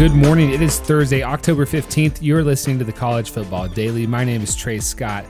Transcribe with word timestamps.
Good 0.00 0.14
morning. 0.14 0.48
It 0.48 0.62
is 0.62 0.80
Thursday, 0.80 1.22
October 1.22 1.66
15th. 1.66 2.20
You're 2.22 2.42
listening 2.42 2.78
to 2.78 2.86
the 2.86 2.92
College 2.92 3.28
Football 3.28 3.68
Daily. 3.68 4.06
My 4.06 4.24
name 4.24 4.40
is 4.40 4.56
Trey 4.56 4.78
Scott. 4.78 5.26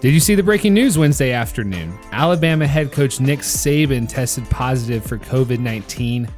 Did 0.00 0.14
you 0.14 0.20
see 0.20 0.36
the 0.36 0.44
breaking 0.44 0.74
news 0.74 0.96
Wednesday 0.96 1.32
afternoon? 1.32 1.98
Alabama 2.12 2.64
head 2.68 2.92
coach 2.92 3.18
Nick 3.18 3.40
Saban 3.40 4.08
tested 4.08 4.48
positive 4.48 5.04
for 5.04 5.18
COVID 5.18 5.58
19. 5.58 6.28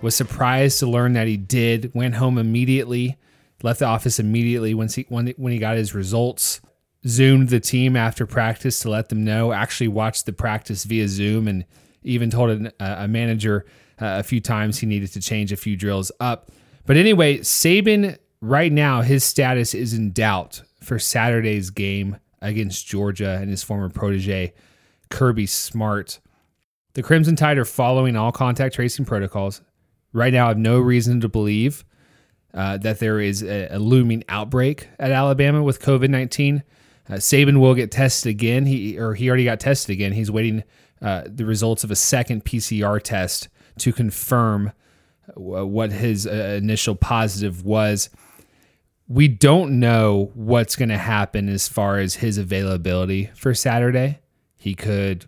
Was 0.00 0.16
surprised 0.16 0.78
to 0.78 0.86
learn 0.86 1.12
that 1.12 1.26
he 1.26 1.36
did. 1.36 1.90
Went 1.94 2.14
home 2.14 2.38
immediately, 2.38 3.18
left 3.62 3.80
the 3.80 3.84
office 3.84 4.18
immediately 4.18 4.72
once 4.72 4.94
he, 4.94 5.04
when, 5.10 5.26
when 5.36 5.52
he 5.52 5.58
got 5.58 5.76
his 5.76 5.94
results. 5.94 6.62
Zoomed 7.06 7.50
the 7.50 7.60
team 7.60 7.94
after 7.94 8.24
practice 8.24 8.80
to 8.80 8.88
let 8.88 9.10
them 9.10 9.22
know. 9.22 9.52
Actually, 9.52 9.88
watched 9.88 10.24
the 10.24 10.32
practice 10.32 10.84
via 10.84 11.08
Zoom 11.08 11.46
and 11.46 11.66
even 12.04 12.30
told 12.30 12.64
a, 12.80 13.04
a 13.04 13.06
manager 13.06 13.66
uh, 14.00 14.16
a 14.16 14.22
few 14.22 14.40
times 14.40 14.78
he 14.78 14.86
needed 14.86 15.12
to 15.12 15.20
change 15.20 15.52
a 15.52 15.56
few 15.58 15.76
drills 15.76 16.10
up. 16.20 16.50
But 16.86 16.96
anyway, 16.96 17.38
Saban 17.38 18.18
right 18.40 18.72
now 18.72 19.00
his 19.00 19.24
status 19.24 19.74
is 19.74 19.94
in 19.94 20.12
doubt 20.12 20.62
for 20.82 20.98
Saturday's 20.98 21.70
game 21.70 22.18
against 22.42 22.86
Georgia 22.86 23.38
and 23.40 23.48
his 23.48 23.62
former 23.62 23.88
protege 23.88 24.52
Kirby 25.08 25.46
Smart. 25.46 26.20
The 26.92 27.02
Crimson 27.02 27.36
Tide 27.36 27.58
are 27.58 27.64
following 27.64 28.16
all 28.16 28.32
contact 28.32 28.74
tracing 28.74 29.04
protocols. 29.04 29.62
Right 30.12 30.32
now, 30.32 30.44
I 30.44 30.48
have 30.48 30.58
no 30.58 30.78
reason 30.78 31.20
to 31.22 31.28
believe 31.28 31.84
uh, 32.52 32.76
that 32.78 33.00
there 33.00 33.18
is 33.18 33.42
a, 33.42 33.68
a, 33.70 33.78
looming 33.78 34.22
outbreak 34.28 34.88
at 35.00 35.10
Alabama 35.10 35.62
with 35.62 35.80
COVID 35.80 36.08
nineteen. 36.08 36.62
Uh, 37.08 37.14
Saban 37.14 37.58
will 37.58 37.74
get 37.74 37.90
tested 37.90 38.30
again. 38.30 38.66
He 38.66 38.98
or 38.98 39.14
he 39.14 39.28
already 39.28 39.44
got 39.44 39.58
tested 39.58 39.92
again. 39.92 40.12
He's 40.12 40.30
waiting 40.30 40.62
uh, 41.02 41.24
the 41.26 41.44
results 41.44 41.82
of 41.82 41.90
a 41.90 41.96
second 41.96 42.44
PCR 42.44 43.02
test 43.02 43.48
to 43.78 43.92
confirm 43.92 44.72
what 45.34 45.92
his 45.92 46.26
uh, 46.26 46.58
initial 46.62 46.94
positive 46.94 47.64
was. 47.64 48.10
We 49.06 49.28
don't 49.28 49.78
know 49.78 50.30
what's 50.34 50.76
going 50.76 50.88
to 50.88 50.98
happen 50.98 51.48
as 51.48 51.68
far 51.68 51.98
as 51.98 52.16
his 52.16 52.38
availability 52.38 53.30
for 53.34 53.54
Saturday. 53.54 54.20
He 54.58 54.74
could 54.74 55.26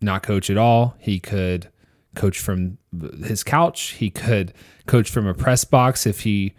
not 0.00 0.22
coach 0.22 0.48
at 0.48 0.56
all. 0.56 0.96
He 0.98 1.18
could 1.20 1.68
coach 2.14 2.38
from 2.38 2.78
his 3.22 3.44
couch. 3.44 3.90
He 3.90 4.10
could 4.10 4.54
coach 4.86 5.10
from 5.10 5.26
a 5.26 5.34
press 5.34 5.64
box 5.64 6.06
if 6.06 6.20
he 6.20 6.54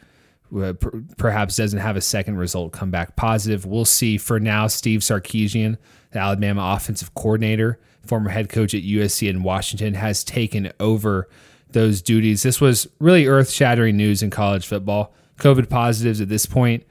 uh, 0.56 0.74
perhaps 1.18 1.58
doesn't 1.58 1.80
have 1.80 1.96
a 1.96 2.02
second 2.02 2.38
result 2.38 2.72
come 2.72 2.92
back 2.92 3.16
positive. 3.16 3.66
We'll 3.66 3.86
see. 3.86 4.18
For 4.18 4.40
now, 4.40 4.68
Steve 4.68 5.02
Sarkisian, 5.02 5.78
the 6.12 6.20
Alabama 6.20 6.74
offensive 6.76 7.14
coordinator, 7.14 7.80
former 8.04 8.30
head 8.30 8.50
coach 8.50 8.74
at 8.74 8.84
USC 8.84 9.30
in 9.30 9.44
Washington, 9.44 9.94
has 9.96 10.24
taken 10.24 10.72
over 10.80 11.30
those 11.72 12.02
duties. 12.02 12.44
This 12.44 12.60
was 12.60 12.88
really 13.00 13.28
earth 13.28 13.52
shattering 13.52 13.98
news 13.98 14.24
in 14.24 14.30
college 14.30 14.68
football. 14.68 15.14
COVID 15.38 15.70
positives 15.70 16.20
at 16.22 16.30
this 16.30 16.46
point 16.46 16.84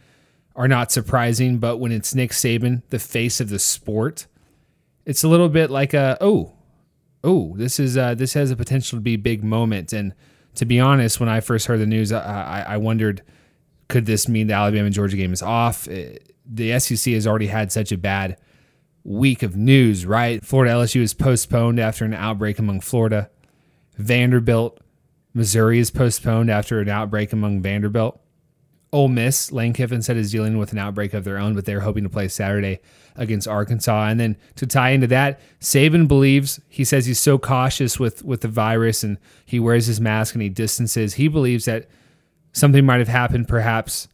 are 0.57 0.69
not 0.69 0.91
surprising, 0.91 1.59
but 1.59 1.79
when 1.79 1.93
it's 1.93 2.15
Nick 2.15 2.31
Saban, 2.31 2.83
the 2.91 2.99
face 2.99 3.41
of 3.41 3.49
the 3.49 3.59
sport, 3.59 4.27
it's 5.05 5.23
a 5.23 5.29
little 5.29 5.49
bit 5.49 5.71
like 5.71 5.95
a 5.95 6.17
oh, 6.21 6.53
oh, 7.25 7.55
this 7.57 7.79
is 7.79 7.97
uh, 7.97 8.15
this 8.15 8.35
has 8.35 8.51
a 8.51 8.57
potential 8.57 8.99
to 8.99 9.03
be 9.03 9.17
big 9.17 9.45
moment. 9.45 9.93
And 9.93 10.15
to 10.55 10.65
be 10.65 10.81
honest, 10.81 11.21
when 11.21 11.29
I 11.29 11.41
first 11.41 11.67
heard 11.67 11.81
the 11.81 11.87
news, 11.87 12.13
I, 12.13 12.65
I 12.69 12.77
wondered 12.77 13.23
could 13.89 14.07
this 14.07 14.29
mean 14.29 14.49
the 14.49 14.55
Alabama 14.55 14.87
and 14.87 14.95
Georgia 14.95 15.17
game 15.17 15.33
is 15.33 15.43
off? 15.43 15.89
Uh, 15.89 16.19
the 16.45 16.79
SEC 16.79 17.13
has 17.15 17.27
already 17.27 17.47
had 17.47 17.73
such 17.73 17.93
a 17.93 17.99
bad 17.99 18.37
week 19.05 19.43
of 19.43 19.57
news, 19.57 20.05
right? 20.05 20.45
Florida 20.45 20.75
LSU 20.75 21.01
is 21.01 21.15
postponed 21.15 21.81
after 21.81 22.05
an 22.05 22.15
outbreak 22.15 22.59
among 22.59 22.81
Florida. 22.81 23.31
Vanderbilt, 23.99 24.81
Missouri 25.35 25.79
is 25.79 25.91
postponed 25.91 26.51
after 26.51 26.81
an 26.81 26.89
outbreak 26.89 27.33
among 27.33 27.61
Vanderbilt. 27.61 28.21
Ole 28.91 29.09
Miss, 29.09 29.53
Lane 29.53 29.75
Kiffin 29.75 30.01
said 30.01 30.17
is 30.17 30.33
dealing 30.33 30.57
with 30.57 30.73
an 30.73 30.79
outbreak 30.79 31.13
of 31.13 31.25
their 31.25 31.37
own, 31.37 31.55
but 31.55 31.67
they're 31.67 31.81
hoping 31.81 32.05
to 32.05 32.09
play 32.09 32.27
Saturday 32.27 32.81
against 33.17 33.47
Arkansas. 33.47 34.07
And 34.07 34.19
then 34.19 34.37
to 34.55 34.67
tie 34.67 34.91
into 34.91 35.07
that, 35.09 35.41
Saban 35.61 36.09
believes 36.09 36.59
he 36.69 36.85
says 36.85 37.05
he's 37.05 37.21
so 37.21 37.39
cautious 37.39 38.01
with 38.01 38.25
with 38.25 38.41
the 38.41 38.49
virus 38.49 39.03
and 39.03 39.19
he 39.45 39.61
wears 39.61 39.87
his 39.87 40.01
mask 40.01 40.35
and 40.35 40.41
he 40.41 40.49
distances. 40.49 41.15
He 41.15 41.29
believes 41.29 41.67
that 41.67 41.87
something 42.53 42.87
might 42.87 42.99
have 43.01 43.09
happened 43.09 43.47
perhaps 43.47 44.09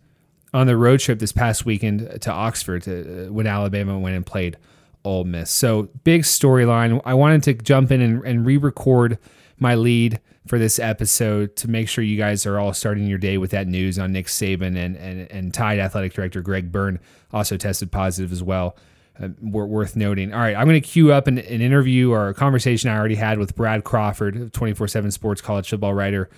on 0.53 0.67
the 0.67 0.77
road 0.77 1.01
trip 1.01 1.21
this 1.21 1.33
past 1.33 1.65
weekend 1.65 2.21
to 2.23 2.33
Oxford 2.33 2.83
to, 2.83 3.27
uh, 3.27 3.33
when 3.33 3.47
Alabama 3.47 3.99
went 3.99 4.17
and 4.17 4.27
played 4.27 4.57
Ole 5.05 5.25
Miss. 5.25 5.51
So 5.51 5.89
big 6.03 6.23
storyline. 6.23 7.01
I 7.05 7.15
wanted 7.15 7.43
to 7.45 7.55
jump 7.55 7.93
in 7.93 8.01
and, 8.01 8.25
and 8.25 8.47
re-record 8.47 9.19
my 9.59 9.75
lead 9.75 10.21
for 10.47 10.59
this 10.59 10.79
episode 10.79 11.57
to 11.57 11.69
make 11.69 11.89
sure 11.89 12.05
you 12.05 12.19
guys 12.19 12.45
are 12.45 12.59
all 12.59 12.73
starting 12.73 13.07
your 13.07 13.19
day 13.19 13.39
with 13.39 13.51
that 13.53 13.67
news 13.67 13.99
on 13.99 14.13
Nick 14.13 14.27
Saban 14.27 14.77
and 14.77 14.97
and, 14.97 15.31
and 15.31 15.55
Tide 15.55 15.79
Athletic 15.79 16.13
Director 16.13 16.43
Greg 16.43 16.71
Byrne 16.71 17.01
also 17.33 17.57
tested 17.57 17.91
positive 17.91 18.33
as 18.33 18.43
well. 18.43 18.77
Uh, 19.23 19.29
worth 19.41 19.95
noting. 19.95 20.35
All 20.35 20.41
right, 20.41 20.57
I'm 20.57 20.67
going 20.67 20.81
to 20.81 20.87
queue 20.87 21.13
up 21.13 21.29
an, 21.29 21.39
an, 21.39 21.61
interview 21.61 22.11
or 22.11 22.31
a 22.31 22.35
conversation 22.35 22.91
I 22.91 22.99
already 22.99 23.15
had 23.15 23.39
with 23.39 23.55
Brad 23.55 23.85
Crawford, 23.85 24.53
24/7 24.53 25.13
Sports 25.13 25.41
college 25.41 25.71
football 25.71 25.95
writer, 25.95 26.29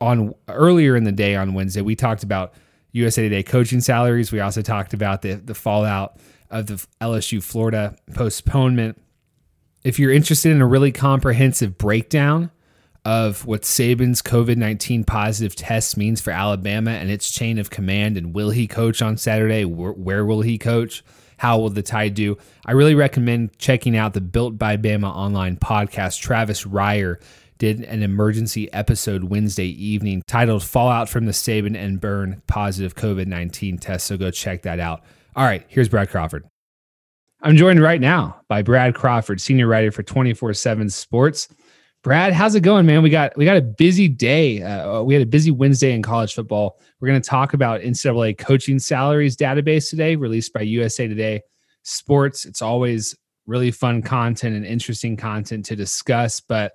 on 0.00 0.34
earlier 0.48 0.96
in 0.96 1.04
the 1.04 1.12
day 1.12 1.36
on 1.36 1.52
Wednesday. 1.52 1.82
We 1.82 1.94
talked 1.94 2.22
about 2.22 2.54
USA 2.92 3.20
Today 3.20 3.42
coaching 3.42 3.82
salaries. 3.82 4.32
We 4.32 4.40
also 4.40 4.62
talked 4.62 4.94
about 4.94 5.20
the 5.20 5.34
the 5.34 5.54
fallout 5.54 6.18
of 6.50 6.68
the 6.68 6.86
LSU 7.02 7.42
Florida 7.42 7.94
postponement. 8.14 8.98
If 9.86 10.00
you're 10.00 10.10
interested 10.10 10.50
in 10.50 10.60
a 10.60 10.66
really 10.66 10.90
comprehensive 10.90 11.78
breakdown 11.78 12.50
of 13.04 13.46
what 13.46 13.62
Saban's 13.62 14.20
COVID 14.20 14.56
19 14.56 15.04
positive 15.04 15.54
test 15.54 15.96
means 15.96 16.20
for 16.20 16.32
Alabama 16.32 16.90
and 16.90 17.08
its 17.08 17.30
chain 17.30 17.56
of 17.56 17.70
command. 17.70 18.16
And 18.16 18.34
will 18.34 18.50
he 18.50 18.66
coach 18.66 19.00
on 19.00 19.16
Saturday? 19.16 19.64
Where, 19.64 19.92
where, 19.92 20.26
will 20.26 20.42
he 20.42 20.58
coach? 20.58 21.04
How 21.36 21.60
will 21.60 21.70
the 21.70 21.84
Tide 21.84 22.14
do? 22.14 22.36
I 22.64 22.72
really 22.72 22.96
recommend 22.96 23.56
checking 23.58 23.96
out 23.96 24.12
the 24.12 24.20
Built 24.20 24.58
by 24.58 24.76
Bama 24.76 25.14
online 25.14 25.56
podcast. 25.56 26.20
Travis 26.20 26.64
Reier 26.64 27.22
did 27.58 27.82
an 27.82 28.02
emergency 28.02 28.72
episode 28.72 29.22
Wednesday 29.22 29.68
evening 29.68 30.24
titled 30.26 30.64
Fallout 30.64 31.08
from 31.08 31.26
the 31.26 31.32
Saban 31.32 31.76
and 31.76 32.00
Byrne 32.00 32.42
Positive 32.48 32.96
COVID 32.96 33.28
19 33.28 33.78
Test. 33.78 34.08
So 34.08 34.16
go 34.16 34.32
check 34.32 34.62
that 34.62 34.80
out. 34.80 35.04
All 35.36 35.44
right, 35.44 35.64
here's 35.68 35.88
Brad 35.88 36.10
Crawford. 36.10 36.44
I'm 37.42 37.56
joined 37.56 37.82
right 37.82 38.00
now 38.00 38.40
by 38.48 38.62
Brad 38.62 38.94
Crawford, 38.94 39.40
senior 39.40 39.66
writer 39.66 39.92
for 39.92 40.02
24 40.02 40.54
7 40.54 40.88
Sports. 40.88 41.48
Brad, 42.02 42.32
how's 42.32 42.54
it 42.54 42.60
going, 42.60 42.86
man? 42.86 43.02
We 43.02 43.10
got 43.10 43.36
we 43.36 43.44
got 43.44 43.56
a 43.56 43.62
busy 43.62 44.08
day. 44.08 44.62
Uh, 44.62 45.02
we 45.02 45.12
had 45.12 45.22
a 45.22 45.26
busy 45.26 45.50
Wednesday 45.50 45.92
in 45.92 46.02
college 46.02 46.34
football. 46.34 46.80
We're 47.00 47.08
going 47.08 47.20
to 47.20 47.28
talk 47.28 47.52
about 47.52 47.82
NCAA 47.82 48.38
coaching 48.38 48.78
salaries 48.78 49.36
database 49.36 49.90
today, 49.90 50.16
released 50.16 50.52
by 50.52 50.62
USA 50.62 51.08
Today 51.08 51.42
Sports. 51.82 52.46
It's 52.46 52.62
always 52.62 53.14
really 53.46 53.70
fun 53.70 54.02
content 54.02 54.56
and 54.56 54.64
interesting 54.64 55.16
content 55.16 55.64
to 55.66 55.76
discuss. 55.76 56.40
But 56.40 56.72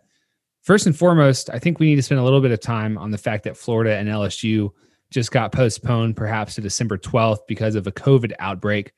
first 0.62 0.86
and 0.86 0.96
foremost, 0.96 1.50
I 1.50 1.60
think 1.60 1.80
we 1.80 1.88
need 1.88 1.96
to 1.96 2.04
spend 2.04 2.20
a 2.20 2.24
little 2.24 2.42
bit 2.42 2.52
of 2.52 2.60
time 2.60 2.98
on 2.98 3.10
the 3.10 3.18
fact 3.18 3.46
that 3.46 3.58
Florida 3.58 3.96
and 3.96 4.08
LSU 4.08 4.70
just 5.10 5.32
got 5.32 5.52
postponed, 5.52 6.16
perhaps 6.16 6.56
to 6.56 6.62
December 6.62 6.98
12th, 6.98 7.40
because 7.48 7.76
of 7.76 7.88
a 7.88 7.92
COVID 7.92 8.34
outbreak 8.40 8.94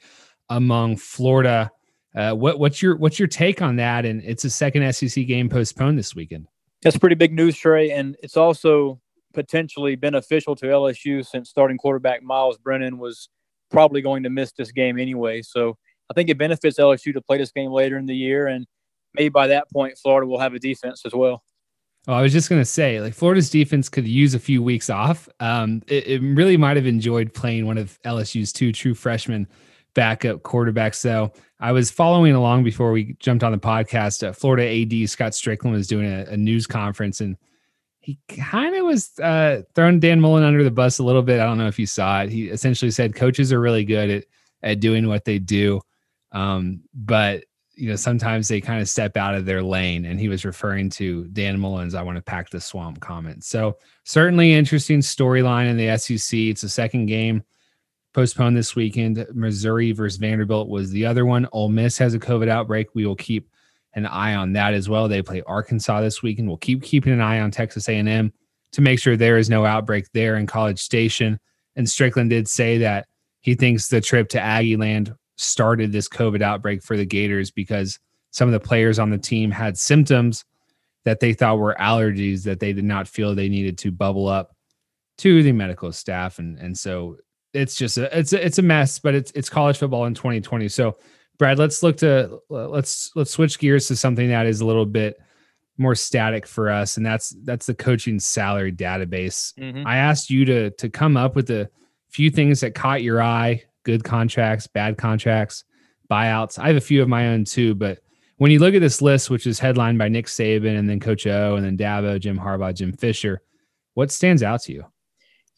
among 0.50 0.98
Florida 0.98 1.72
uh, 2.16 2.34
what, 2.34 2.60
what's 2.60 2.81
your 2.81 2.95
what's 2.98 3.18
your 3.18 3.28
take 3.28 3.62
on 3.62 3.78
that? 3.78 4.06
And 4.06 4.22
it's 4.24 4.45
a 4.45 4.50
second 4.50 4.92
SEC 4.94 5.25
game 5.25 5.50
postponed 5.50 5.98
this 5.98 6.16
weekend. 6.16 6.48
That's 6.84 6.98
pretty 6.98 7.16
big 7.16 7.34
news, 7.34 7.57
Trey, 7.57 7.92
and 7.92 8.16
it's 8.22 8.38
also 8.38 9.00
potentially 9.34 9.95
beneficial 9.95 10.56
to 10.57 10.66
LSU 10.66 11.25
since 11.25 11.50
starting 11.50 11.78
quarterback 11.78 12.22
Myles 12.22 12.57
Brennan 12.57 13.00
was 13.00 13.30
probably 13.72 14.01
going 14.01 14.24
to 14.24 14.30
miss 14.30 14.51
this 14.51 14.72
game 14.72 15.00
anyway. 15.00 15.42
So 15.42 15.75
I 16.12 16.13
think 16.13 16.30
it 16.30 16.38
benefits 16.38 16.78
LSU 16.78 17.13
to 17.13 17.22
play 17.22 17.40
this 17.40 17.51
game 17.51 17.72
later 17.72 17.98
in 17.98 18.06
the 18.06 18.16
year, 18.16 18.48
and 18.48 18.68
maybe 19.16 19.30
by 19.30 19.48
that 19.48 19.72
point, 19.72 19.98
Florida 19.98 20.28
will 20.28 20.40
have 20.40 20.54
a 20.54 20.60
defense 20.60 21.04
as 21.06 21.13
well. 21.13 21.44
Oh, 22.07 22.13
I 22.13 22.22
was 22.22 22.34
just 22.34 22.50
gonna 22.50 22.66
say, 22.66 23.01
like 23.01 23.13
Florida's 23.16 23.50
defense 23.50 23.90
could 23.90 24.07
use 24.07 24.36
a 24.36 24.40
few 24.40 24.62
weeks 24.62 24.90
off. 24.90 25.28
Um, 25.40 25.81
it, 25.88 26.06
it 26.06 26.22
really 26.22 26.57
might 26.57 26.78
have 26.78 26.86
enjoyed 26.86 27.34
playing 27.34 27.66
one 27.66 27.80
of 27.80 27.98
LSU's 28.06 28.54
two 28.54 28.72
true 28.72 28.94
freshmen 28.94 29.48
backup 29.94 30.44
quarterback. 30.44 30.94
So 30.94 31.31
I 31.60 31.72
was 31.72 31.92
following 31.92 32.34
along 32.34 32.63
before 32.63 32.92
we 32.92 33.16
jumped 33.19 33.44
on 33.44 33.51
the 33.51 33.57
podcast. 33.57 34.28
Uh, 34.28 34.34
Florida 34.34 34.63
AD 34.63 35.10
Scott 35.10 35.31
Stricklin 35.31 35.72
was 35.72 35.88
doing 35.88 36.06
a, 36.06 36.25
a 36.31 36.38
news 36.38 36.68
conference 36.68 37.22
and 37.22 37.38
he 38.04 38.19
kind 38.28 38.75
of 38.75 38.86
was 38.86 39.18
uh, 39.19 39.62
throwing 39.75 40.01
Dan 40.01 40.19
Mullen 40.19 40.44
under 40.44 40.62
the 40.62 40.69
bus 40.69 41.00
a 41.00 41.04
little 41.04 41.22
bit. 41.22 41.40
I 41.40 41.45
don't 41.45 41.57
know 41.57 41.68
if 41.68 41.80
you 41.80 41.86
saw 41.86 42.22
it. 42.22 42.30
He 42.30 42.50
essentially 42.50 42.92
said 42.92 43.16
coaches 43.16 43.54
are 43.54 43.62
really 43.62 43.86
good 43.86 44.10
at 44.10 44.25
at 44.62 44.80
doing 44.81 45.07
what 45.07 45.24
they 45.24 45.40
do, 45.40 45.80
um, 46.34 46.81
but 46.94 47.45
you 47.75 47.90
know 47.90 47.95
sometimes 47.95 48.50
they 48.50 48.60
kind 48.60 48.81
of 48.81 48.90
step 48.90 49.16
out 49.16 49.36
of 49.36 49.45
their 49.45 49.63
lane. 49.63 50.04
And 50.04 50.19
he 50.19 50.28
was 50.28 50.44
referring 50.44 50.90
to 50.92 51.24
Dan 51.30 51.57
Mullen's 51.57 51.95
"I 51.95 52.01
want 52.01 52.18
to 52.18 52.22
pack 52.22 52.50
the 52.50 52.60
swamp" 52.60 53.00
comment. 53.00 53.45
So 53.45 53.78
certainly 54.04 54.51
interesting 54.51 55.00
storyline 55.00 55.69
in 55.69 55.78
the 55.78 55.98
SEC. 55.98 56.38
It's 56.38 56.63
a 56.63 56.69
second 56.69 57.06
game 57.06 57.42
postponed 58.13 58.56
this 58.56 58.75
weekend. 58.75 59.25
Missouri 59.33 59.92
versus 59.92 60.18
Vanderbilt 60.18 60.69
was 60.69 60.92
the 60.92 61.06
other 61.06 61.25
one. 61.25 61.48
Ole 61.51 61.69
Miss 61.69 61.98
has 61.98 62.13
a 62.13 62.19
COVID 62.19 62.48
outbreak. 62.48 62.94
We 62.94 63.06
will 63.06 63.15
keep 63.15 63.50
an 63.95 64.06
eye 64.06 64.36
on 64.36 64.54
that 64.54 64.74
as 64.74 64.89
well. 64.89 65.07
They 65.07 65.21
play 65.21 65.42
Arkansas 65.45 66.01
this 66.01 66.24
weekend. 66.24 66.48
We'll 66.48 66.57
keep 66.57 66.81
keeping 66.83 67.13
an 67.13 67.21
eye 67.21 67.39
on 67.39 67.51
Texas 67.51 67.89
A&M 67.89 68.31
to 68.71 68.81
make 68.81 69.00
sure 69.00 69.15
there 69.15 69.38
is 69.38 69.50
no 69.50 69.65
outbreak 69.65 70.06
there 70.13 70.38
in 70.38 70.48
College 70.48 70.80
Station. 70.80 71.39
And 71.75 71.88
Stricklin 71.88 72.30
did 72.30 72.48
say 72.48 72.80
that 72.80 73.07
he 73.42 73.56
thinks 73.56 73.88
the 73.88 74.01
trip 74.01 74.30
to 74.30 74.39
Aggie 74.39 74.77
Land 74.77 75.13
started 75.36 75.92
this 75.92 76.07
COVID 76.07 76.42
outbreak 76.42 76.83
for 76.83 76.98
the 76.98 77.06
Gators 77.06 77.51
because 77.51 78.00
some 78.31 78.48
of 78.48 78.54
the 78.54 78.59
players 78.59 79.00
on 79.00 79.09
the 79.09 79.18
team 79.18 79.51
had 79.51 79.77
symptoms 79.77 80.45
that 81.04 81.19
they 81.19 81.33
thought 81.33 81.59
were 81.59 81.75
allergies 81.80 82.44
that 82.44 82.59
they 82.59 82.74
did 82.74 82.86
not 82.86 83.07
feel 83.07 83.36
they 83.36 83.50
needed 83.50 83.77
to 83.80 83.92
bubble 83.92 84.27
up 84.27 84.56
to 85.18 85.44
the 85.44 85.51
medical 85.51 85.92
staff 85.92 86.39
and 86.39 86.57
and 86.57 86.75
so 86.75 87.18
it's 87.54 87.76
just 87.76 87.98
a 87.98 88.18
it's 88.18 88.34
a, 88.34 88.46
it's 88.46 88.58
a 88.58 88.62
mess 88.62 89.00
but 89.00 89.16
it's 89.16 89.32
it's 89.36 89.50
college 89.50 89.78
football 89.78 90.06
in 90.06 90.14
2020 90.14 90.68
so 90.70 90.98
Brad, 91.38 91.58
let's 91.58 91.82
look 91.82 91.98
to 91.98 92.40
let's 92.50 93.12
let's 93.16 93.32
switch 93.32 93.58
gears 93.60 93.88
to 93.88 93.96
something 93.96 94.30
that 94.30 94.46
is 94.46 94.62
a 94.62 94.66
little 94.66 94.86
bit 94.86 95.18
more 95.78 95.96
static 95.96 96.46
for 96.46 96.70
us, 96.70 96.98
and 96.98 97.06
that's 97.06 97.36
that's 97.44 97.66
the 97.66 97.74
coaching 97.74 98.20
salary 98.20 98.72
database. 98.72 99.54
Mm-hmm. 99.56 99.88
I 99.88 99.98
asked 99.98 100.30
you 100.30 100.46
to 100.46 100.70
to 100.72 100.90
come 100.90 101.18
up 101.18 101.36
with 101.36 101.50
a 101.50 101.70
few 102.10 102.30
things 102.30 102.60
that 102.60 102.76
caught 102.76 103.02
your 103.02 103.22
eye: 103.22 103.64
good 103.84 104.04
contracts, 104.04 104.68
bad 104.68 104.98
contracts, 104.98 105.64
buyouts. 106.10 106.60
I 106.60 106.68
have 106.68 106.78
a 106.78 106.82
few 106.82 107.02
of 107.02 107.10
my 107.10 107.30
own 107.30 107.46
too, 107.46 107.74
but 107.74 108.00
when 108.38 108.52
you 108.52 108.60
look 108.60 108.76
at 108.76 108.82
this 108.82 109.02
list, 109.02 109.30
which 109.30 109.48
is 109.48 109.60
headlined 109.60 109.98
by 109.98 110.10
Nick 110.10 110.28
Saban 110.28 110.78
and 110.78 110.90
then 110.90 111.00
Coach 111.00 111.26
O 111.26 111.56
and 111.56 111.66
then 111.66 111.78
Dabo, 111.78 112.20
Jim 112.20 112.38
Harbaugh, 112.38 112.76
Jim 112.76 112.94
Fisher, 112.94 113.42
what 113.96 114.12
stands 114.12 114.44
out 114.44 114.62
to 114.64 114.74
you? 114.74 114.86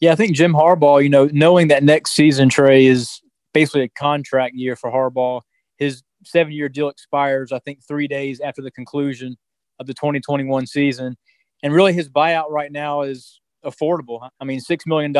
Yeah, 0.00 0.12
I 0.12 0.14
think 0.14 0.34
Jim 0.34 0.52
Harbaugh. 0.52 1.02
You 1.02 1.08
know, 1.08 1.28
knowing 1.32 1.68
that 1.68 1.82
next 1.82 2.12
season 2.12 2.48
Trey 2.48 2.86
is 2.86 3.20
basically 3.54 3.82
a 3.82 3.88
contract 3.88 4.54
year 4.54 4.76
for 4.76 4.90
Harbaugh 4.90 5.40
his 5.78 6.02
seven 6.24 6.52
year 6.52 6.68
deal 6.68 6.88
expires, 6.88 7.52
I 7.52 7.58
think, 7.60 7.80
three 7.86 8.08
days 8.08 8.40
after 8.40 8.62
the 8.62 8.70
conclusion 8.70 9.36
of 9.78 9.86
the 9.86 9.94
2021 9.94 10.66
season. 10.66 11.16
And 11.62 11.72
really, 11.72 11.92
his 11.92 12.08
buyout 12.08 12.50
right 12.50 12.72
now 12.72 13.02
is 13.02 13.40
affordable. 13.64 14.28
I 14.40 14.44
mean, 14.44 14.60
$6 14.60 14.86
million 14.86 15.10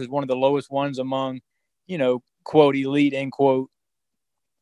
is 0.00 0.08
one 0.08 0.22
of 0.22 0.28
the 0.28 0.36
lowest 0.36 0.70
ones 0.70 0.98
among, 0.98 1.40
you 1.86 1.98
know, 1.98 2.22
quote, 2.44 2.76
elite, 2.76 3.14
end 3.14 3.32
quote, 3.32 3.70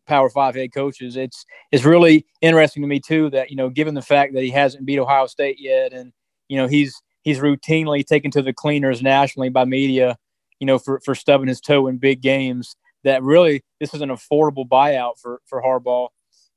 power 0.06 0.31
five 0.31 0.55
head 0.55 0.73
coaches. 0.73 1.17
It's, 1.17 1.44
it's 1.73 1.85
really 1.85 2.25
interesting 2.41 2.82
to 2.82 2.88
me, 2.88 3.00
too, 3.00 3.31
that, 3.31 3.50
you 3.50 3.56
know, 3.56 3.69
given 3.69 3.94
the 3.94 4.03
fact 4.03 4.35
that 4.35 4.43
he 4.43 4.50
hasn't 4.50 4.87
beat 4.87 4.99
Ohio 4.99 5.26
State 5.26 5.56
yet 5.59 5.93
and, 5.93 6.12
you 6.49 6.56
know, 6.56 6.67
he's, 6.67 7.00
he's 7.25 7.41
routinely 7.41 8.05
taken 8.05 8.31
to 8.31 8.43
the 8.43 8.53
cleaners 8.53 9.03
nationally 9.03 9.49
by 9.49 9.65
media, 9.65 10.17
you 10.61 10.67
know, 10.67 10.79
for, 10.79 11.00
for 11.05 11.15
stubbing 11.15 11.49
his 11.49 11.61
toe 11.61 11.88
in 11.88 11.99
big 11.99 12.23
games 12.23 12.76
that 13.03 13.23
really 13.23 13.62
this 13.81 13.94
is 13.94 14.00
an 14.00 14.11
affordable 14.11 14.67
buyout 14.67 15.19
for 15.21 15.41
for 15.47 15.62
Harbaugh. 15.62 16.09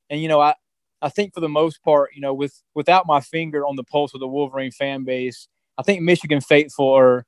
And 0.10 0.22
you 0.22 0.28
know, 0.28 0.40
I 0.40 0.56
I 1.02 1.10
think 1.10 1.34
for 1.34 1.42
the 1.42 1.50
most 1.50 1.84
part, 1.84 2.12
you 2.16 2.22
know, 2.22 2.34
with 2.34 2.62
without 2.74 3.06
my 3.06 3.20
finger 3.20 3.66
on 3.66 3.76
the 3.76 3.84
pulse 3.84 4.14
of 4.14 4.20
the 4.20 4.28
Wolverine 4.28 4.72
fan 4.72 5.04
base, 5.04 5.48
I 5.78 5.84
think 5.84 6.02
Michigan 6.02 6.42
faithful 6.42 6.90
are 6.90 7.26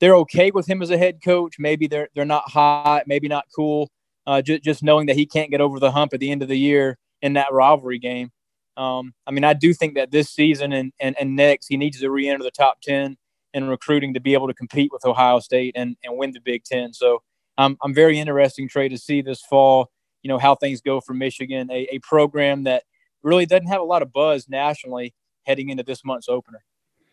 they're 0.00 0.16
okay 0.16 0.50
with 0.50 0.68
him 0.68 0.82
as 0.82 0.90
a 0.90 0.98
head 0.98 1.18
coach. 1.24 1.56
Maybe 1.58 1.86
they're 1.86 2.08
they're 2.14 2.24
not 2.24 2.50
hot, 2.50 3.04
maybe 3.06 3.28
not 3.28 3.46
cool. 3.54 3.90
Uh, 4.26 4.42
just 4.42 4.62
just 4.62 4.82
knowing 4.82 5.06
that 5.06 5.16
he 5.16 5.26
can't 5.26 5.50
get 5.50 5.60
over 5.60 5.80
the 5.80 5.90
hump 5.90 6.14
at 6.14 6.20
the 6.20 6.30
end 6.30 6.42
of 6.42 6.48
the 6.48 6.58
year 6.58 6.98
in 7.22 7.32
that 7.32 7.52
rivalry 7.52 7.98
game. 7.98 8.30
Um, 8.78 9.12
I 9.26 9.32
mean, 9.32 9.44
I 9.44 9.52
do 9.52 9.74
think 9.74 9.96
that 9.96 10.12
this 10.12 10.30
season 10.30 10.72
and, 10.72 10.92
and, 11.00 11.16
and 11.20 11.36
next 11.36 11.66
he 11.66 11.76
needs 11.76 12.00
to 12.00 12.10
re-enter 12.10 12.44
the 12.44 12.50
top 12.50 12.80
ten 12.80 13.16
in 13.52 13.66
recruiting 13.66 14.14
to 14.14 14.20
be 14.20 14.34
able 14.34 14.46
to 14.46 14.54
compete 14.54 14.92
with 14.92 15.04
Ohio 15.04 15.40
State 15.40 15.72
and, 15.74 15.96
and 16.04 16.16
win 16.16 16.30
the 16.30 16.40
Big 16.40 16.62
Ten. 16.64 16.92
So 16.92 17.22
I'm, 17.56 17.76
I'm 17.82 17.92
very 17.92 18.18
interesting, 18.18 18.68
Trey, 18.68 18.88
to 18.88 18.96
see 18.96 19.20
this 19.20 19.42
fall, 19.42 19.90
you 20.22 20.28
know, 20.28 20.38
how 20.38 20.54
things 20.54 20.80
go 20.80 21.00
for 21.00 21.12
Michigan, 21.12 21.68
a, 21.72 21.88
a 21.90 21.98
program 22.00 22.64
that 22.64 22.84
really 23.22 23.46
doesn't 23.46 23.66
have 23.66 23.80
a 23.80 23.84
lot 23.84 24.02
of 24.02 24.12
buzz 24.12 24.48
nationally 24.48 25.14
heading 25.44 25.70
into 25.70 25.82
this 25.82 26.04
month's 26.04 26.28
opener. 26.28 26.62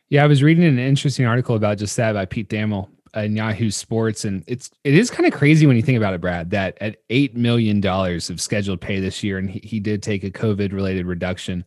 Yeah, 0.10 0.24
I 0.24 0.28
was 0.28 0.44
reading 0.44 0.66
an 0.66 0.78
interesting 0.78 1.26
article 1.26 1.56
about 1.56 1.80
just 1.80 1.96
that 1.98 2.14
by 2.14 2.26
Pete 2.26 2.50
Thamel 2.50 2.90
in 3.16 3.36
Yahoo 3.36 3.72
Sports, 3.72 4.26
and 4.26 4.44
it's 4.48 4.70
it 4.84 4.94
is 4.94 5.10
kind 5.10 5.26
of 5.26 5.34
crazy 5.34 5.66
when 5.66 5.76
you 5.76 5.82
think 5.82 5.98
about 5.98 6.14
it, 6.14 6.22
Brad. 6.22 6.50
That 6.52 6.78
at 6.82 6.98
eight 7.10 7.36
million 7.36 7.82
dollars 7.82 8.30
of 8.30 8.42
scheduled 8.42 8.82
pay 8.82 9.00
this 9.00 9.24
year, 9.24 9.38
and 9.38 9.50
he, 9.50 9.60
he 9.60 9.80
did 9.80 10.04
take 10.04 10.24
a 10.24 10.32
COVID 10.32 10.74
related 10.74 11.06
reduction. 11.06 11.64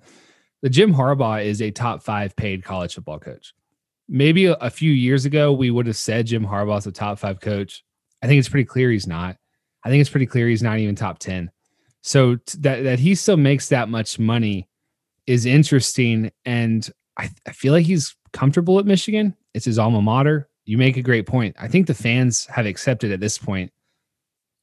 The 0.62 0.71
Jim 0.71 0.93
Harbaugh 0.93 1.45
is 1.45 1.62
a 1.62 1.71
top 1.71 2.03
five 2.03 2.35
paid 2.37 2.65
college 2.65 2.95
football 2.95 3.19
coach. 3.19 3.55
Maybe 4.09 4.47
a, 4.47 4.55
a 4.55 4.71
few 4.71 4.93
years 4.93 5.25
ago, 5.25 5.53
we 5.53 5.71
would 5.71 5.87
have 5.87 5.97
said 5.97 6.27
Jim 6.27 6.45
Harbaugh 6.45 6.79
is 6.79 6.87
a 6.87 6.93
top 6.93 7.19
five 7.19 7.41
coach. 7.41 7.85
I 8.23 8.27
think 8.27 8.39
it's 8.39 8.49
pretty 8.49 8.65
clear 8.65 8.91
he's 8.91 9.06
not. 9.06 9.37
I 9.85 9.91
think 9.91 10.00
it's 10.00 10.11
pretty 10.11 10.27
clear 10.27 10.49
he's 10.49 10.62
not 10.62 10.79
even 10.79 10.97
top 10.97 11.19
10. 11.19 11.50
So 12.03 12.37
t- 12.37 12.59
that 12.61 12.83
that 12.85 12.99
he 12.99 13.15
still 13.15 13.37
makes 13.37 13.69
that 13.69 13.89
much 13.89 14.19
money 14.19 14.69
is 15.27 15.47
interesting 15.47 16.33
and 16.45 16.89
I, 17.19 17.31
I 17.47 17.53
feel 17.53 17.73
like 17.73 17.87
he's 17.87 18.17
comfortable 18.33 18.79
at 18.79 18.87
Michigan. 18.87 19.35
It's 19.55 19.65
his 19.65 19.79
alma 19.79 20.00
mater. 20.00 20.49
You 20.69 20.76
make 20.76 20.99
a 20.99 21.03
great 21.03 21.26
point. 21.26 21.56
I 21.59 21.67
think 21.67 21.87
the 21.87 21.94
fans 21.94 22.44
have 22.47 22.67
accepted 22.67 23.11
at 23.11 23.20
this 23.20 23.38
point. 23.38 23.73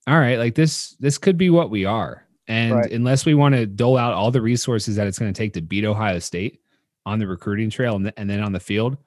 All 0.06 0.20
right, 0.20 0.38
like 0.38 0.54
this 0.54 0.92
this 1.00 1.18
could 1.18 1.36
be 1.36 1.50
what 1.50 1.72
we 1.72 1.84
are. 1.84 2.28
And 2.48 2.76
right. 2.76 2.92
unless 2.92 3.26
we 3.26 3.34
want 3.34 3.56
to 3.56 3.66
dole 3.66 3.98
out 3.98 4.14
all 4.14 4.30
the 4.30 4.40
resources 4.40 4.98
that 4.98 5.08
it's 5.08 5.18
going 5.18 5.34
to 5.34 5.38
take 5.38 5.54
to 5.54 5.64
beat 5.64 5.84
Ohio 5.84 6.20
State 6.20 6.62
on 7.08 7.18
the 7.18 7.26
recruiting 7.26 7.72
trail 7.72 7.96
and, 7.96 8.06
th- 8.06 8.14
and 8.18 8.30
then 8.30 8.40
on 8.40 8.52
the 8.52 8.60
field, 8.60 8.98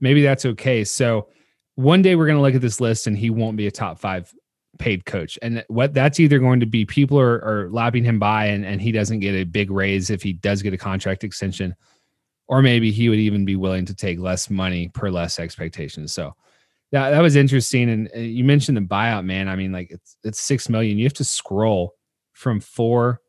maybe 0.00 0.22
that's 0.22 0.46
okay. 0.46 0.82
So 0.82 1.28
one 1.74 2.00
day 2.00 2.16
we're 2.16 2.24
going 2.24 2.38
to 2.38 2.42
look 2.42 2.54
at 2.54 2.62
this 2.62 2.80
list 2.80 3.06
and 3.06 3.18
he 3.18 3.28
won't 3.28 3.58
be 3.58 3.66
a 3.66 3.70
top 3.70 3.98
five 3.98 4.32
paid 4.78 5.04
coach. 5.04 5.38
And 5.42 5.62
what 5.68 5.92
that's 5.92 6.18
either 6.18 6.38
going 6.38 6.60
to 6.60 6.66
be 6.66 6.86
people 6.86 7.20
are, 7.20 7.44
are 7.44 7.68
lapping 7.68 8.02
him 8.02 8.18
by 8.18 8.46
and, 8.46 8.64
and 8.64 8.80
he 8.80 8.92
doesn't 8.92 9.20
get 9.20 9.34
a 9.34 9.44
big 9.44 9.70
raise 9.70 10.08
if 10.08 10.22
he 10.22 10.32
does 10.32 10.62
get 10.62 10.72
a 10.72 10.78
contract 10.78 11.22
extension, 11.22 11.76
or 12.50 12.62
maybe 12.62 12.90
he 12.90 13.08
would 13.08 13.20
even 13.20 13.44
be 13.44 13.54
willing 13.54 13.84
to 13.86 13.94
take 13.94 14.18
less 14.18 14.50
money 14.50 14.88
per 14.88 15.08
less 15.08 15.38
expectations. 15.38 16.12
So 16.12 16.34
that, 16.90 17.10
that 17.10 17.20
was 17.20 17.36
interesting. 17.36 17.88
And 17.88 18.10
you 18.12 18.42
mentioned 18.42 18.76
the 18.76 18.82
buyout, 18.82 19.24
man. 19.24 19.48
I 19.48 19.54
mean, 19.54 19.70
like 19.70 19.92
it's, 19.92 20.16
it's 20.24 20.40
6 20.40 20.68
million. 20.68 20.98
You 20.98 21.04
have 21.04 21.14
to 21.14 21.24
scroll 21.24 21.94
from 22.32 22.58
four 22.58 23.20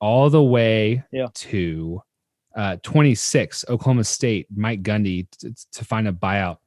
all 0.00 0.30
the 0.30 0.42
way 0.42 1.02
yeah. 1.10 1.26
to 1.34 2.00
uh, 2.54 2.76
26 2.84 3.64
Oklahoma 3.68 4.04
State, 4.04 4.46
Mike 4.54 4.84
Gundy 4.84 5.26
to, 5.40 5.52
to 5.72 5.84
find 5.84 6.06
a 6.06 6.12
buyout 6.12 6.58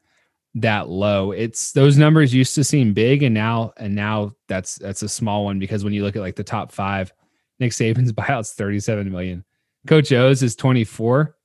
that 0.55 0.89
low. 0.89 1.31
It's 1.31 1.71
those 1.71 1.97
numbers 1.97 2.33
used 2.33 2.55
to 2.55 2.65
seem 2.65 2.93
big, 2.93 3.23
and 3.23 3.33
now 3.33 3.71
and 3.77 3.95
now 3.95 4.33
that's 4.49 4.75
that's 4.75 5.01
a 5.01 5.07
small 5.07 5.45
one 5.45 5.59
because 5.59 5.85
when 5.85 5.93
you 5.93 6.03
look 6.03 6.17
at 6.17 6.21
like 6.21 6.35
the 6.35 6.43
top 6.43 6.73
five, 6.73 7.13
Nick 7.61 7.71
Saban's 7.71 8.11
buyout's 8.11 8.51
37 8.51 9.09
million. 9.09 9.45
Coach 9.87 10.11
O's 10.11 10.43
is 10.43 10.57
24. 10.57 11.37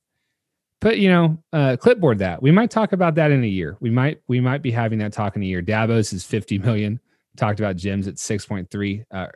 But 0.79 0.99
you 0.99 1.09
know, 1.09 1.37
uh, 1.53 1.77
clipboard 1.79 2.19
that. 2.19 2.41
We 2.41 2.51
might 2.51 2.69
talk 2.69 2.93
about 2.93 3.15
that 3.15 3.31
in 3.31 3.43
a 3.43 3.47
year. 3.47 3.77
We 3.79 3.89
might 3.89 4.21
we 4.27 4.39
might 4.39 4.61
be 4.61 4.71
having 4.71 4.99
that 4.99 5.13
talk 5.13 5.35
in 5.35 5.41
a 5.41 5.45
year. 5.45 5.61
Dabo's 5.61 6.13
is 6.13 6.23
50 6.23 6.59
million. 6.59 6.99
Talked 7.35 7.59
about 7.59 7.75
Jim's 7.75 8.07
at 8.07 8.15
6.3. 8.15 9.05
Uh, 9.11 9.27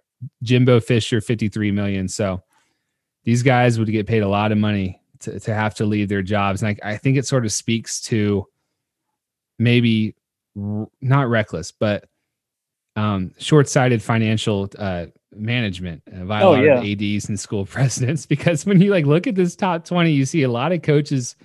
Jimbo 0.44 0.80
Fisher 0.80 1.22
53 1.22 1.72
million. 1.72 2.08
So 2.08 2.42
these 3.24 3.44
guys 3.44 3.80
would 3.80 3.92
get 3.92 4.08
paid 4.08 4.24
a 4.24 4.28
lot 4.28 4.52
of 4.52 4.58
money 4.58 5.02
to, 5.20 5.40
to 5.40 5.54
have 5.54 5.76
to 5.76 5.86
leave 5.86 6.10
their 6.10 6.22
jobs. 6.22 6.62
And 6.62 6.78
I, 6.84 6.92
I 6.92 6.98
think 6.98 7.18
it 7.18 7.26
sort 7.26 7.46
of 7.46 7.52
speaks 7.52 8.02
to 8.02 8.46
maybe 9.60 10.16
r- 10.60 10.88
not 11.02 11.30
reckless, 11.30 11.72
but 11.72 12.06
um, 12.96 13.32
short-sighted 13.38 14.02
financial 14.02 14.70
uh, 14.78 15.08
management 15.34 16.02
uh, 16.14 16.24
by 16.24 16.42
a 16.42 16.46
oh, 16.46 16.52
lot 16.52 16.64
yeah. 16.64 16.82
of 16.82 16.86
ads 16.86 17.30
and 17.30 17.40
school 17.40 17.66
presidents. 17.78 18.26
Because 18.26 18.66
when 18.66 18.82
you 18.82 18.92
like 18.92 19.06
look 19.06 19.28
at 19.28 19.36
this 19.36 19.56
top 19.56 19.86
twenty, 19.86 20.12
you 20.12 20.26
see 20.26 20.44
a 20.44 20.50
lot 20.50 20.72
of 20.72 20.82
coaches 20.82 21.36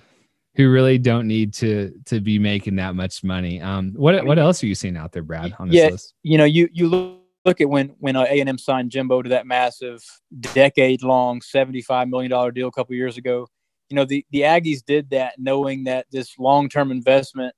who 0.55 0.69
really 0.71 0.97
don't 0.97 1.27
need 1.27 1.53
to 1.55 1.93
to 2.05 2.19
be 2.19 2.39
making 2.39 2.75
that 2.77 2.95
much 2.95 3.23
money. 3.23 3.61
Um, 3.61 3.93
what 3.95 4.25
what 4.25 4.39
else 4.39 4.63
are 4.63 4.67
you 4.67 4.75
seeing 4.75 4.97
out 4.97 5.11
there, 5.11 5.23
Brad? 5.23 5.53
On 5.59 5.67
this 5.67 5.77
yeah, 5.77 5.89
list? 5.89 6.13
you 6.23 6.37
know, 6.37 6.45
you 6.45 6.69
you 6.71 6.87
look 6.87 7.19
look 7.45 7.61
at 7.61 7.69
when 7.69 7.95
when 7.99 8.15
A 8.15 8.39
and 8.39 8.49
M 8.49 8.57
signed 8.57 8.91
Jimbo 8.91 9.21
to 9.21 9.29
that 9.29 9.47
massive, 9.47 10.03
decade 10.41 11.03
long, 11.03 11.41
seventy 11.41 11.81
five 11.81 12.07
million 12.09 12.31
dollar 12.31 12.51
deal 12.51 12.67
a 12.67 12.71
couple 12.71 12.95
years 12.95 13.17
ago. 13.17 13.47
You 13.89 13.95
know, 13.95 14.05
the 14.05 14.25
the 14.31 14.41
Aggies 14.41 14.83
did 14.85 15.09
that 15.11 15.35
knowing 15.37 15.85
that 15.85 16.07
this 16.11 16.37
long 16.37 16.67
term 16.69 16.91
investment 16.91 17.53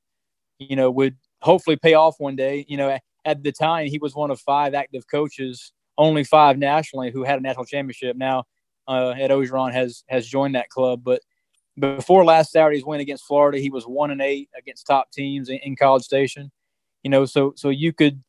you 0.60 0.76
know, 0.76 0.92
would 0.92 1.16
hopefully 1.42 1.78
pay 1.78 1.94
off 1.94 2.16
one 2.20 2.36
day. 2.36 2.66
You 2.68 2.78
know, 2.78 2.98
at 3.26 3.44
the 3.44 3.52
time, 3.52 3.88
he 3.88 3.98
was 3.98 4.14
one 4.14 4.30
of 4.30 4.40
five 4.40 4.74
active 4.74 5.06
coaches 5.10 5.72
only 6.00 6.24
five 6.24 6.58
nationally 6.58 7.12
who 7.12 7.24
had 7.24 7.38
a 7.38 7.42
national 7.42 7.66
championship. 7.66 8.18
Now 8.18 8.46
uh, 8.88 9.10
Ed 9.10 9.30
Orgeron 9.30 9.74
has 9.74 10.04
has 10.08 10.26
joined 10.26 10.56
that 10.56 10.70
club, 10.70 11.04
but 11.04 11.22
before 11.78 12.26
last 12.26 12.52
Saturday's 12.52 12.84
win 12.84 13.00
against 13.00 13.26
Florida, 13.26 13.60
he 13.60 13.70
was 13.70 13.86
one 13.86 14.12
and 14.12 14.22
eight 14.22 14.50
against 14.58 14.88
top 14.88 15.12
teams 15.12 15.50
in, 15.50 15.58
in 15.58 15.76
College 15.76 16.04
Station. 16.04 16.52
You 17.04 17.12
know, 17.12 17.26
so 17.26 17.54
so 17.56 17.70
you 17.70 17.94
could, 17.94 18.24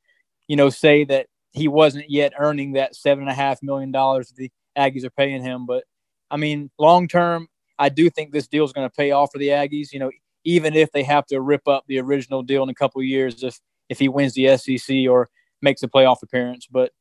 you 0.48 0.56
know, 0.56 0.68
say 0.68 1.04
that 1.04 1.26
he 1.52 1.68
wasn't 1.68 2.10
yet 2.10 2.32
earning 2.38 2.72
that 2.72 2.94
seven 2.94 3.22
and 3.22 3.30
a 3.30 3.34
half 3.34 3.62
million 3.62 3.90
dollars 3.90 4.32
the 4.36 4.50
Aggies 4.76 5.04
are 5.04 5.10
paying 5.10 5.42
him. 5.42 5.66
But 5.66 5.84
I 6.30 6.36
mean, 6.36 6.70
long 6.78 7.08
term, 7.08 7.48
I 7.78 7.88
do 7.88 8.10
think 8.10 8.32
this 8.32 8.46
deal 8.46 8.64
is 8.64 8.72
going 8.72 8.88
to 8.88 8.94
pay 8.94 9.12
off 9.12 9.32
for 9.32 9.38
the 9.38 9.48
Aggies. 9.48 9.92
You 9.92 10.00
know, 10.00 10.10
even 10.44 10.74
if 10.74 10.92
they 10.92 11.02
have 11.04 11.26
to 11.26 11.40
rip 11.40 11.66
up 11.66 11.84
the 11.86 12.00
original 12.00 12.42
deal 12.42 12.62
in 12.62 12.68
a 12.68 12.74
couple 12.74 13.02
years, 13.02 13.42
if 13.42 13.58
if 13.88 13.98
he 13.98 14.08
wins 14.08 14.34
the 14.34 14.56
SEC 14.56 15.08
or 15.08 15.28
makes 15.62 15.82
a 15.82 15.88
playoff 15.88 16.22
appearance. 16.22 16.66
But 16.70 16.92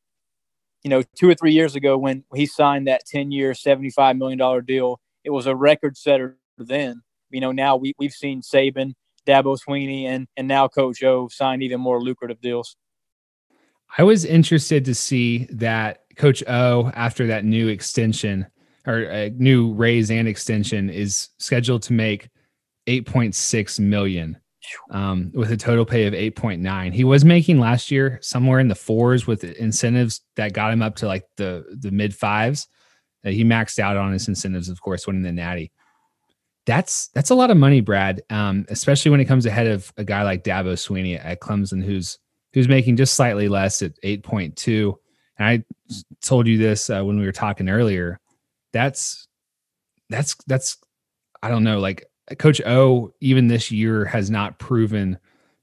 you 0.83 0.89
know, 0.89 1.03
two 1.15 1.29
or 1.29 1.35
three 1.35 1.53
years 1.53 1.75
ago 1.75 1.97
when 1.97 2.23
he 2.33 2.45
signed 2.45 2.87
that 2.87 3.05
ten 3.05 3.31
year, 3.31 3.53
seventy 3.53 3.89
five 3.89 4.17
million 4.17 4.37
dollar 4.37 4.61
deal, 4.61 4.99
it 5.23 5.29
was 5.31 5.45
a 5.45 5.55
record 5.55 5.97
setter 5.97 6.37
then. 6.57 7.01
You 7.29 7.41
know, 7.41 7.51
now 7.51 7.75
we 7.75 7.93
we've 7.97 8.13
seen 8.13 8.41
Saban, 8.41 8.93
Dabo 9.27 9.57
Swinney, 9.59 10.05
and 10.05 10.27
and 10.37 10.47
now 10.47 10.67
Coach 10.67 11.03
O 11.03 11.27
sign 11.27 11.61
even 11.61 11.79
more 11.79 12.01
lucrative 12.01 12.41
deals. 12.41 12.75
I 13.97 14.03
was 14.03 14.23
interested 14.23 14.85
to 14.85 14.95
see 14.95 15.47
that 15.51 16.03
Coach 16.15 16.43
O, 16.47 16.91
after 16.93 17.27
that 17.27 17.43
new 17.43 17.67
extension 17.67 18.45
or 18.85 18.99
a 18.99 19.29
new 19.31 19.73
raise 19.73 20.11
and 20.11 20.27
extension, 20.27 20.89
is 20.89 21.29
scheduled 21.39 21.83
to 21.83 21.93
make 21.93 22.29
8.6 22.87 23.79
million 23.79 24.37
um, 24.91 25.31
with 25.33 25.51
a 25.51 25.57
total 25.57 25.85
pay 25.85 26.05
of 26.05 26.13
8.9. 26.13 26.93
He 26.93 27.03
was 27.03 27.25
making 27.25 27.59
last 27.59 27.91
year 27.91 28.19
somewhere 28.21 28.59
in 28.59 28.67
the 28.67 28.75
fours 28.75 29.27
with 29.27 29.43
incentives 29.43 30.21
that 30.35 30.53
got 30.53 30.73
him 30.73 30.81
up 30.81 30.95
to 30.97 31.07
like 31.07 31.25
the 31.37 31.65
the 31.79 31.91
mid 31.91 32.15
fives. 32.15 32.67
Uh, 33.25 33.29
he 33.29 33.43
maxed 33.43 33.79
out 33.79 33.97
on 33.97 34.13
his 34.13 34.27
incentives, 34.27 34.69
of 34.69 34.81
course, 34.81 35.05
winning 35.05 35.23
the 35.23 35.31
Natty. 35.31 35.71
That's 36.65 37.09
that's 37.09 37.29
a 37.29 37.35
lot 37.35 37.51
of 37.51 37.57
money, 37.57 37.81
Brad. 37.81 38.21
Um, 38.29 38.65
especially 38.69 39.11
when 39.11 39.19
it 39.19 39.25
comes 39.25 39.45
ahead 39.45 39.67
of 39.67 39.91
a 39.97 40.03
guy 40.03 40.23
like 40.23 40.43
Dabo 40.43 40.73
Swinney 40.73 41.23
at 41.23 41.39
Clemson, 41.39 41.83
who's 41.83 42.17
who's 42.53 42.67
making 42.67 42.97
just 42.97 43.13
slightly 43.13 43.47
less 43.47 43.81
at 43.81 43.99
8.2. 44.03 44.95
And 45.37 45.47
I 45.47 45.63
told 46.21 46.47
you 46.47 46.57
this 46.57 46.89
uh, 46.89 47.03
when 47.03 47.19
we 47.19 47.25
were 47.25 47.31
talking 47.31 47.69
earlier. 47.69 48.19
That's 48.73 49.27
that's 50.09 50.35
that's 50.47 50.77
I 51.41 51.49
don't 51.49 51.63
know, 51.63 51.79
like 51.79 52.05
Coach 52.37 52.61
O, 52.65 53.13
even 53.21 53.47
this 53.47 53.71
year, 53.71 54.05
has 54.05 54.29
not 54.29 54.59
proven 54.59 55.17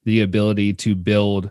the 0.04 0.22
ability 0.22 0.72
to 0.74 0.94
build 0.94 1.50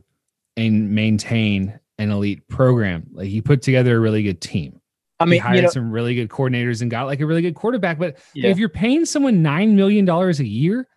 and 0.58 0.92
maintain 0.92 1.80
an 1.98 2.12
elite 2.12 2.48
program. 2.48 3.08
Like 3.14 3.28
he 3.28 3.42
put 3.42 3.62
together 3.62 3.98
a 3.98 4.00
really 4.00 4.24
good 4.24 4.42
team. 4.42 4.82
I 5.20 5.26
mean, 5.26 5.34
he 5.34 5.38
hired 5.40 5.56
you 5.58 5.62
know, 5.64 5.70
some 5.70 5.92
really 5.92 6.16
good 6.16 6.30
coordinators 6.30 6.82
and 6.82 6.92
got 6.92 7.06
like 7.06 7.22
a 7.22 7.26
really 7.26 7.42
good 7.42 7.56
quarterback. 7.56 7.98
But 7.98 8.18
yeah. 8.34 8.50
if 8.50 8.58
you're 8.58 8.70
paying 8.70 9.06
someone 9.06 9.42
nine 9.42 9.76
million 9.76 10.04
dollars 10.04 10.40
a 10.40 10.46
year, 10.46 10.88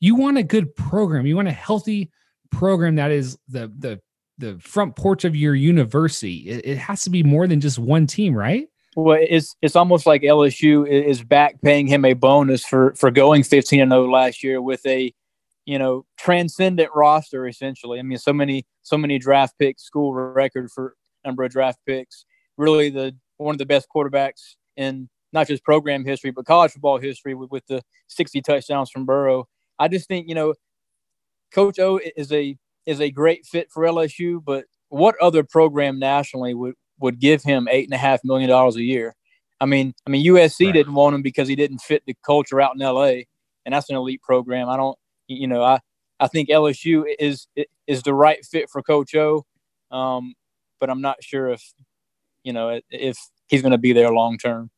you 0.00 0.14
want 0.14 0.38
a 0.38 0.42
good 0.42 0.74
program. 0.76 1.26
You 1.26 1.36
want 1.36 1.48
a 1.48 1.52
healthy 1.52 2.10
program 2.50 2.96
that 2.96 3.10
is 3.10 3.36
the 3.48 3.72
the 3.78 4.00
the 4.38 4.58
front 4.60 4.96
porch 4.96 5.24
of 5.24 5.34
your 5.34 5.54
university. 5.54 6.48
It, 6.48 6.66
it 6.66 6.78
has 6.78 7.02
to 7.02 7.10
be 7.10 7.22
more 7.22 7.46
than 7.46 7.60
just 7.60 7.78
one 7.78 8.06
team, 8.06 8.34
right? 8.34 8.68
Well, 8.96 9.18
it's 9.20 9.56
it's 9.60 9.76
almost 9.76 10.06
like 10.06 10.22
LSU 10.22 10.86
is 10.88 11.22
back 11.22 11.60
paying 11.62 11.86
him 11.86 12.04
a 12.04 12.12
bonus 12.12 12.64
for 12.64 12.94
for 12.94 13.10
going 13.10 13.42
15 13.42 13.80
and 13.80 13.90
0 13.90 14.10
last 14.10 14.42
year 14.42 14.62
with 14.62 14.84
a 14.86 15.12
you 15.64 15.78
know 15.78 16.06
transcendent 16.16 16.90
roster 16.94 17.46
essentially. 17.48 17.98
I 17.98 18.02
mean, 18.02 18.18
so 18.18 18.32
many 18.32 18.66
so 18.82 18.96
many 18.96 19.18
draft 19.18 19.58
picks, 19.58 19.82
school 19.82 20.12
record 20.14 20.70
for 20.70 20.94
number 21.24 21.42
of 21.42 21.50
draft 21.50 21.80
picks. 21.86 22.24
Really, 22.56 22.90
the 22.90 23.16
one 23.38 23.54
of 23.54 23.58
the 23.58 23.66
best 23.66 23.88
quarterbacks 23.94 24.54
in 24.76 25.08
not 25.32 25.48
just 25.48 25.64
program 25.64 26.04
history 26.04 26.30
but 26.30 26.46
college 26.46 26.70
football 26.70 26.98
history 26.98 27.34
with, 27.34 27.50
with 27.50 27.66
the 27.66 27.82
60 28.06 28.40
touchdowns 28.42 28.90
from 28.90 29.04
Burrow. 29.04 29.48
I 29.78 29.88
just 29.88 30.06
think 30.06 30.28
you 30.28 30.36
know, 30.36 30.54
Coach 31.52 31.80
O 31.80 31.98
is 32.16 32.30
a 32.32 32.56
is 32.86 33.00
a 33.00 33.10
great 33.10 33.44
fit 33.44 33.72
for 33.72 33.82
LSU, 33.84 34.44
but 34.44 34.66
what 34.88 35.16
other 35.20 35.42
program 35.42 35.98
nationally 35.98 36.54
would 36.54 36.74
would 37.04 37.20
give 37.20 37.42
him 37.42 37.68
eight 37.70 37.84
and 37.84 37.92
a 37.92 37.98
half 37.98 38.24
million 38.24 38.48
dollars 38.48 38.76
a 38.76 38.82
year. 38.82 39.14
I 39.60 39.66
mean, 39.66 39.94
I 40.06 40.10
mean 40.10 40.26
USC 40.26 40.66
right. 40.66 40.72
didn't 40.72 40.94
want 40.94 41.14
him 41.14 41.20
because 41.20 41.46
he 41.46 41.54
didn't 41.54 41.80
fit 41.80 42.02
the 42.06 42.16
culture 42.24 42.62
out 42.62 42.74
in 42.74 42.80
LA, 42.80 43.24
and 43.64 43.72
that's 43.72 43.90
an 43.90 43.96
elite 43.96 44.22
program. 44.22 44.70
I 44.70 44.78
don't, 44.78 44.98
you 45.28 45.46
know, 45.46 45.62
I 45.62 45.80
I 46.18 46.28
think 46.28 46.48
LSU 46.48 47.04
is 47.18 47.46
is 47.86 48.02
the 48.02 48.14
right 48.14 48.42
fit 48.44 48.70
for 48.70 48.82
Coach 48.82 49.14
O, 49.14 49.44
um, 49.90 50.34
but 50.80 50.88
I'm 50.88 51.02
not 51.02 51.22
sure 51.22 51.50
if 51.50 51.62
you 52.42 52.54
know 52.54 52.80
if 52.90 53.18
he's 53.48 53.60
going 53.60 53.72
to 53.72 53.78
be 53.78 53.92
there 53.92 54.10
long 54.10 54.38
term. 54.38 54.70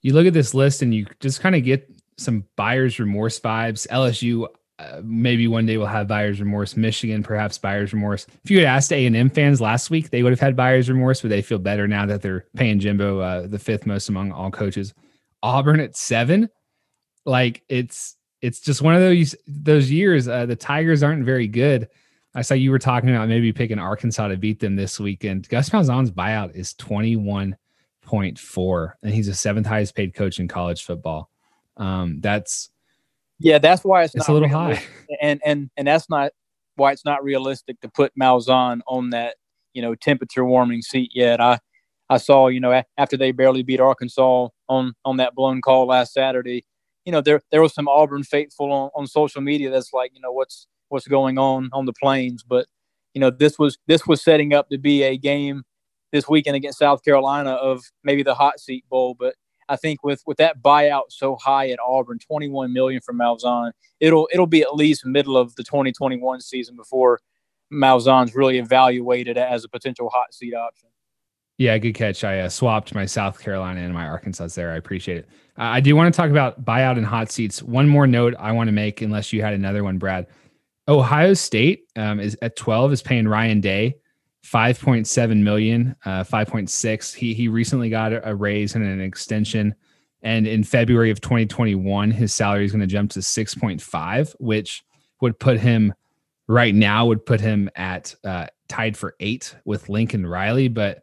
You 0.00 0.14
look 0.14 0.26
at 0.26 0.32
this 0.32 0.54
list 0.54 0.80
and 0.80 0.94
you 0.94 1.06
just 1.20 1.40
kind 1.40 1.54
of 1.54 1.62
get 1.62 1.88
some 2.16 2.44
buyer's 2.56 2.98
remorse 2.98 3.38
vibes. 3.38 3.86
LSU 3.88 4.46
uh, 4.78 5.00
maybe 5.04 5.46
one 5.46 5.66
day 5.66 5.76
we'll 5.76 5.86
have 5.86 6.08
buyer's 6.08 6.40
remorse. 6.40 6.76
Michigan, 6.76 7.22
perhaps 7.22 7.58
buyer's 7.58 7.92
remorse. 7.92 8.26
If 8.44 8.50
you 8.50 8.58
had 8.58 8.66
asked 8.66 8.92
A 8.92 9.06
and 9.06 9.14
M 9.14 9.30
fans 9.30 9.60
last 9.60 9.90
week, 9.90 10.10
they 10.10 10.22
would 10.22 10.32
have 10.32 10.40
had 10.40 10.56
buyer's 10.56 10.88
remorse, 10.88 11.20
but 11.20 11.28
they 11.28 11.42
feel 11.42 11.58
better 11.58 11.86
now 11.86 12.06
that 12.06 12.22
they're 12.22 12.46
paying 12.56 12.80
Jimbo 12.80 13.20
uh, 13.20 13.46
the 13.46 13.58
fifth 13.58 13.86
most 13.86 14.08
among 14.08 14.32
all 14.32 14.50
coaches. 14.50 14.92
Auburn 15.42 15.78
at 15.78 15.96
seven, 15.96 16.48
like 17.24 17.62
it's 17.68 18.16
it's 18.40 18.60
just 18.60 18.82
one 18.82 18.94
of 18.94 19.00
those 19.00 19.36
those 19.46 19.90
years. 19.90 20.26
Uh, 20.26 20.46
the 20.46 20.56
Tigers 20.56 21.02
aren't 21.02 21.24
very 21.24 21.46
good. 21.46 21.88
I 22.34 22.42
saw 22.42 22.54
you 22.54 22.72
were 22.72 22.80
talking 22.80 23.10
about 23.10 23.28
maybe 23.28 23.52
picking 23.52 23.78
Arkansas 23.78 24.26
to 24.28 24.36
beat 24.36 24.58
them 24.58 24.74
this 24.74 24.98
weekend. 24.98 25.48
Gus 25.48 25.70
Malzahn's 25.70 26.10
buyout 26.10 26.56
is 26.56 26.74
twenty 26.74 27.14
one 27.14 27.56
point 28.02 28.38
four, 28.38 28.98
and 29.04 29.14
he's 29.14 29.28
the 29.28 29.34
seventh 29.34 29.66
highest 29.66 29.94
paid 29.94 30.14
coach 30.14 30.40
in 30.40 30.48
college 30.48 30.82
football. 30.82 31.30
Um, 31.76 32.20
that's 32.20 32.70
yeah, 33.44 33.58
that's 33.58 33.84
why 33.84 34.04
it's, 34.04 34.14
it's 34.14 34.26
a 34.26 34.32
little 34.32 34.48
high, 34.48 34.82
and 35.20 35.38
and 35.44 35.70
and 35.76 35.86
that's 35.86 36.08
not 36.08 36.32
why 36.76 36.92
it's 36.92 37.04
not 37.04 37.22
realistic 37.22 37.78
to 37.82 37.88
put 37.90 38.10
Malzahn 38.20 38.80
on 38.88 39.10
that 39.10 39.36
you 39.74 39.82
know 39.82 39.94
temperature 39.94 40.46
warming 40.46 40.80
seat 40.80 41.12
yet. 41.14 41.42
I 41.42 41.58
I 42.08 42.16
saw 42.16 42.48
you 42.48 42.58
know 42.58 42.82
after 42.96 43.18
they 43.18 43.32
barely 43.32 43.62
beat 43.62 43.80
Arkansas 43.80 44.48
on 44.68 44.94
on 45.04 45.18
that 45.18 45.34
blown 45.34 45.60
call 45.60 45.86
last 45.86 46.14
Saturday, 46.14 46.64
you 47.04 47.12
know 47.12 47.20
there 47.20 47.42
there 47.52 47.60
was 47.60 47.74
some 47.74 47.86
Auburn 47.86 48.22
faithful 48.24 48.72
on, 48.72 48.90
on 48.96 49.06
social 49.06 49.42
media 49.42 49.70
that's 49.70 49.92
like 49.92 50.12
you 50.14 50.22
know 50.22 50.32
what's 50.32 50.66
what's 50.88 51.06
going 51.06 51.36
on 51.36 51.68
on 51.74 51.84
the 51.84 51.92
plains, 51.92 52.42
but 52.42 52.66
you 53.12 53.20
know 53.20 53.28
this 53.28 53.58
was 53.58 53.76
this 53.86 54.06
was 54.06 54.24
setting 54.24 54.54
up 54.54 54.70
to 54.70 54.78
be 54.78 55.02
a 55.02 55.18
game 55.18 55.64
this 56.12 56.26
weekend 56.26 56.56
against 56.56 56.78
South 56.78 57.04
Carolina 57.04 57.50
of 57.50 57.82
maybe 58.04 58.22
the 58.22 58.36
hot 58.36 58.58
seat 58.58 58.84
bowl, 58.88 59.14
but 59.18 59.34
I 59.68 59.76
think 59.76 60.02
with 60.04 60.22
with 60.26 60.36
that 60.38 60.62
buyout 60.62 61.04
so 61.10 61.36
high 61.36 61.70
at 61.70 61.78
Auburn, 61.84 62.18
21 62.18 62.72
million 62.72 63.00
from 63.00 63.18
Malzahn, 63.18 63.72
it'll 64.00 64.28
it'll 64.32 64.46
be 64.46 64.62
at 64.62 64.74
least 64.74 65.06
middle 65.06 65.36
of 65.36 65.54
the 65.56 65.64
2021 65.64 66.40
season 66.40 66.76
before 66.76 67.20
Malzahn's 67.72 68.34
really 68.34 68.58
evaluated 68.58 69.38
as 69.38 69.64
a 69.64 69.68
potential 69.68 70.10
hot 70.10 70.34
seat 70.34 70.54
option. 70.54 70.88
Yeah, 71.56 71.78
good 71.78 71.92
catch. 71.92 72.24
I 72.24 72.40
uh, 72.40 72.48
swapped 72.48 72.94
my 72.94 73.06
South 73.06 73.40
Carolina 73.40 73.80
and 73.80 73.94
my 73.94 74.06
Arkansas 74.06 74.48
there. 74.48 74.72
I 74.72 74.76
appreciate 74.76 75.18
it. 75.18 75.28
I 75.56 75.80
do 75.80 75.94
want 75.94 76.12
to 76.12 76.16
talk 76.16 76.30
about 76.30 76.64
buyout 76.64 76.96
and 76.96 77.06
hot 77.06 77.30
seats. 77.30 77.62
One 77.62 77.88
more 77.88 78.08
note 78.08 78.34
I 78.40 78.50
want 78.50 78.66
to 78.66 78.72
make, 78.72 79.02
unless 79.02 79.32
you 79.32 79.40
had 79.40 79.54
another 79.54 79.84
one, 79.84 79.98
Brad. 79.98 80.26
Ohio 80.88 81.32
State 81.32 81.84
um, 81.94 82.18
is 82.18 82.36
at 82.42 82.56
12 82.56 82.92
is 82.92 83.02
paying 83.02 83.28
Ryan 83.28 83.60
Day 83.60 83.96
5.7 84.44 85.42
million, 85.42 85.96
uh, 86.04 86.22
5.6. 86.22 87.14
He 87.14 87.32
he 87.32 87.48
recently 87.48 87.88
got 87.88 88.12
a 88.12 88.34
raise 88.34 88.74
and 88.74 88.84
an 88.84 89.00
extension, 89.00 89.74
and 90.22 90.46
in 90.46 90.62
February 90.62 91.10
of 91.10 91.20
2021, 91.20 92.10
his 92.10 92.34
salary 92.34 92.64
is 92.64 92.72
going 92.72 92.80
to 92.80 92.86
jump 92.86 93.10
to 93.12 93.20
6.5, 93.20 94.34
which 94.38 94.84
would 95.20 95.38
put 95.38 95.58
him 95.58 95.94
right 96.46 96.74
now 96.74 97.06
would 97.06 97.24
put 97.24 97.40
him 97.40 97.70
at 97.74 98.14
uh, 98.22 98.46
tied 98.68 98.96
for 98.96 99.14
eight 99.18 99.56
with 99.64 99.88
Lincoln 99.88 100.26
Riley. 100.26 100.68
But 100.68 101.02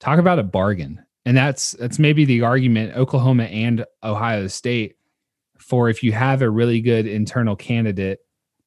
talk 0.00 0.18
about 0.18 0.40
a 0.40 0.44
bargain, 0.44 1.04
and 1.24 1.36
that's 1.36 1.72
that's 1.72 2.00
maybe 2.00 2.24
the 2.24 2.42
argument 2.42 2.96
Oklahoma 2.96 3.44
and 3.44 3.84
Ohio 4.02 4.48
State 4.48 4.96
for 5.58 5.88
if 5.88 6.02
you 6.02 6.10
have 6.10 6.42
a 6.42 6.50
really 6.50 6.80
good 6.80 7.06
internal 7.06 7.54
candidate 7.54 8.18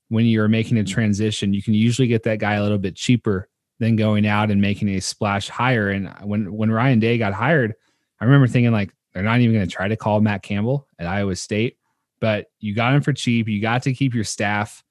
when 0.07 0.25
you're 0.25 0.47
making 0.47 0.77
a 0.77 0.83
transition, 0.83 1.53
you 1.53 1.61
can 1.61 1.73
usually 1.73 2.07
get 2.07 2.23
that 2.23 2.39
guy 2.39 2.53
a 2.53 2.63
little 2.63 2.77
bit 2.77 2.95
cheaper 2.95 3.49
than 3.79 3.95
going 3.95 4.25
out 4.25 4.51
and 4.51 4.61
making 4.61 4.89
a 4.89 4.99
splash 4.99 5.49
hire. 5.49 5.89
And 5.89 6.09
when 6.23 6.53
when 6.53 6.71
Ryan 6.71 6.99
Day 6.99 7.17
got 7.17 7.33
hired, 7.33 7.73
I 8.19 8.25
remember 8.25 8.47
thinking 8.47 8.71
like 8.71 8.91
they're 9.13 9.23
not 9.23 9.39
even 9.39 9.55
going 9.55 9.67
to 9.67 9.73
try 9.73 9.87
to 9.87 9.95
call 9.95 10.21
Matt 10.21 10.43
Campbell 10.43 10.87
at 10.99 11.07
Iowa 11.07 11.35
State, 11.35 11.77
but 12.19 12.47
you 12.59 12.75
got 12.75 12.93
him 12.93 13.01
for 13.01 13.13
cheap. 13.13 13.47
You 13.47 13.61
got 13.61 13.83
to 13.83 13.93
keep 13.93 14.13
your 14.13 14.23
staff, 14.23 14.83